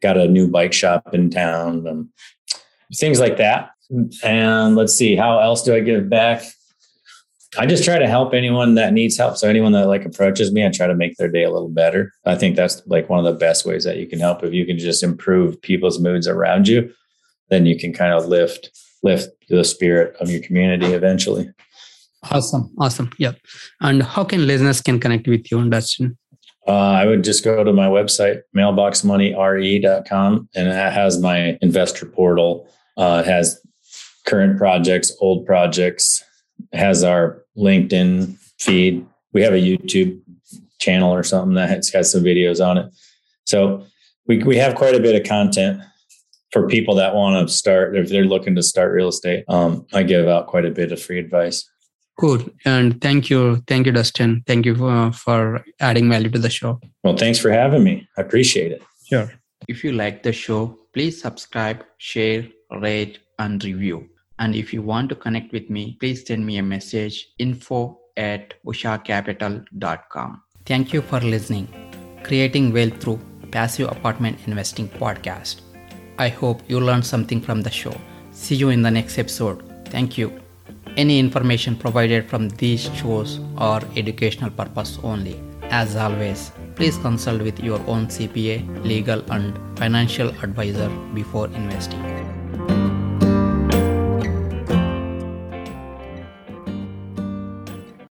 got 0.00 0.16
a 0.16 0.26
new 0.26 0.48
bike 0.48 0.72
shop 0.72 1.14
in 1.14 1.28
town, 1.30 1.86
um, 1.86 2.10
things 2.94 3.20
like 3.20 3.36
that. 3.36 3.70
And 4.24 4.74
let's 4.74 4.94
see, 4.94 5.14
how 5.14 5.38
else 5.40 5.62
do 5.62 5.74
I 5.74 5.80
give 5.80 6.08
back? 6.08 6.42
I 7.58 7.66
just 7.66 7.84
try 7.84 7.98
to 7.98 8.08
help 8.08 8.32
anyone 8.32 8.76
that 8.76 8.94
needs 8.94 9.18
help. 9.18 9.36
So 9.36 9.48
anyone 9.48 9.72
that 9.72 9.86
like 9.86 10.06
approaches 10.06 10.52
me, 10.52 10.64
I 10.64 10.70
try 10.70 10.86
to 10.86 10.94
make 10.94 11.16
their 11.16 11.28
day 11.28 11.44
a 11.44 11.50
little 11.50 11.68
better. 11.68 12.12
I 12.24 12.34
think 12.34 12.56
that's 12.56 12.82
like 12.86 13.10
one 13.10 13.18
of 13.18 13.24
the 13.26 13.38
best 13.38 13.66
ways 13.66 13.84
that 13.84 13.98
you 13.98 14.06
can 14.06 14.18
help. 14.18 14.42
If 14.42 14.54
you 14.54 14.64
can 14.64 14.78
just 14.78 15.02
improve 15.02 15.60
people's 15.60 16.00
moods 16.00 16.26
around 16.26 16.66
you, 16.66 16.92
then 17.50 17.66
you 17.66 17.78
can 17.78 17.92
kind 17.92 18.14
of 18.14 18.26
lift 18.26 18.70
lift 19.02 19.30
the 19.48 19.64
spirit 19.64 20.16
of 20.20 20.30
your 20.30 20.40
community 20.40 20.86
eventually. 20.86 21.50
Awesome. 22.30 22.72
Awesome. 22.78 23.10
Yep. 23.18 23.38
And 23.80 24.02
how 24.02 24.24
can 24.24 24.46
listeners 24.46 24.80
can 24.80 25.00
connect 25.00 25.26
with 25.26 25.50
you, 25.50 25.68
Dustin? 25.68 26.16
Uh, 26.66 26.70
I 26.70 27.06
would 27.06 27.24
just 27.24 27.42
go 27.42 27.64
to 27.64 27.72
my 27.72 27.86
website, 27.86 28.42
mailboxmoneyre.com, 28.56 30.48
and 30.54 30.70
that 30.70 30.92
has 30.92 31.20
my 31.20 31.58
investor 31.60 32.06
portal. 32.06 32.68
Uh, 32.96 33.22
it 33.24 33.28
has 33.28 33.60
current 34.24 34.56
projects, 34.58 35.12
old 35.20 35.44
projects, 35.44 36.22
has 36.72 37.04
our 37.04 37.42
LinkedIn 37.56 38.36
feed. 38.58 39.06
We 39.32 39.42
have 39.42 39.54
a 39.54 39.56
YouTube 39.56 40.20
channel 40.80 41.12
or 41.12 41.22
something 41.22 41.54
that 41.54 41.68
has 41.68 41.90
got 41.90 42.06
some 42.06 42.22
videos 42.22 42.64
on 42.64 42.78
it. 42.78 42.92
So 43.44 43.86
we, 44.26 44.42
we 44.42 44.56
have 44.56 44.74
quite 44.74 44.94
a 44.94 45.00
bit 45.00 45.20
of 45.20 45.26
content 45.26 45.80
for 46.50 46.68
people 46.68 46.94
that 46.96 47.14
want 47.14 47.48
to 47.48 47.52
start, 47.52 47.96
if 47.96 48.08
they're 48.08 48.24
looking 48.24 48.54
to 48.56 48.62
start 48.62 48.92
real 48.92 49.08
estate. 49.08 49.44
Um, 49.48 49.86
I 49.92 50.02
give 50.02 50.28
out 50.28 50.48
quite 50.48 50.66
a 50.66 50.70
bit 50.70 50.92
of 50.92 51.00
free 51.00 51.18
advice. 51.18 51.68
Cool. 52.20 52.44
And 52.66 53.00
thank 53.00 53.30
you. 53.30 53.62
Thank 53.66 53.86
you, 53.86 53.92
Dustin. 53.92 54.44
Thank 54.46 54.66
you 54.66 54.74
for, 54.74 55.12
for 55.12 55.64
adding 55.80 56.10
value 56.10 56.28
to 56.30 56.38
the 56.38 56.50
show. 56.50 56.78
Well, 57.02 57.16
thanks 57.16 57.38
for 57.38 57.50
having 57.50 57.82
me. 57.82 58.06
I 58.18 58.20
appreciate 58.20 58.70
it. 58.72 58.82
Sure. 59.06 59.32
If 59.66 59.82
you 59.82 59.92
like 59.92 60.22
the 60.22 60.32
show, 60.32 60.78
please 60.92 61.22
subscribe, 61.22 61.84
share, 61.96 62.46
rate, 62.70 63.18
and 63.38 63.64
review. 63.64 64.08
And 64.42 64.56
if 64.56 64.74
you 64.74 64.82
want 64.82 65.08
to 65.10 65.14
connect 65.14 65.52
with 65.52 65.70
me, 65.70 65.96
please 66.00 66.26
send 66.26 66.44
me 66.44 66.58
a 66.58 66.62
message 66.64 67.28
info 67.38 68.00
at 68.16 68.54
ushacapital.com. 68.66 70.42
Thank 70.66 70.92
you 70.92 71.00
for 71.00 71.20
listening. 71.20 71.68
Creating 72.24 72.72
Wealth 72.72 73.00
Through 73.00 73.20
Passive 73.52 73.88
Apartment 73.92 74.40
Investing 74.48 74.88
Podcast. 74.88 75.60
I 76.18 76.28
hope 76.28 76.60
you 76.66 76.80
learned 76.80 77.06
something 77.06 77.40
from 77.40 77.62
the 77.62 77.70
show. 77.70 77.94
See 78.32 78.56
you 78.56 78.70
in 78.70 78.82
the 78.82 78.90
next 78.90 79.16
episode. 79.16 79.62
Thank 79.90 80.18
you. 80.18 80.32
Any 80.96 81.20
information 81.20 81.76
provided 81.76 82.28
from 82.28 82.48
these 82.48 82.90
shows 82.96 83.38
are 83.56 83.82
educational 83.96 84.50
purpose 84.50 84.98
only. 85.04 85.40
As 85.70 85.94
always, 85.94 86.50
please 86.74 86.98
consult 86.98 87.42
with 87.42 87.60
your 87.60 87.78
own 87.86 88.08
CPA, 88.08 88.84
legal, 88.84 89.22
and 89.30 89.56
financial 89.78 90.30
advisor 90.42 90.88
before 91.14 91.46
investing. 91.46 92.21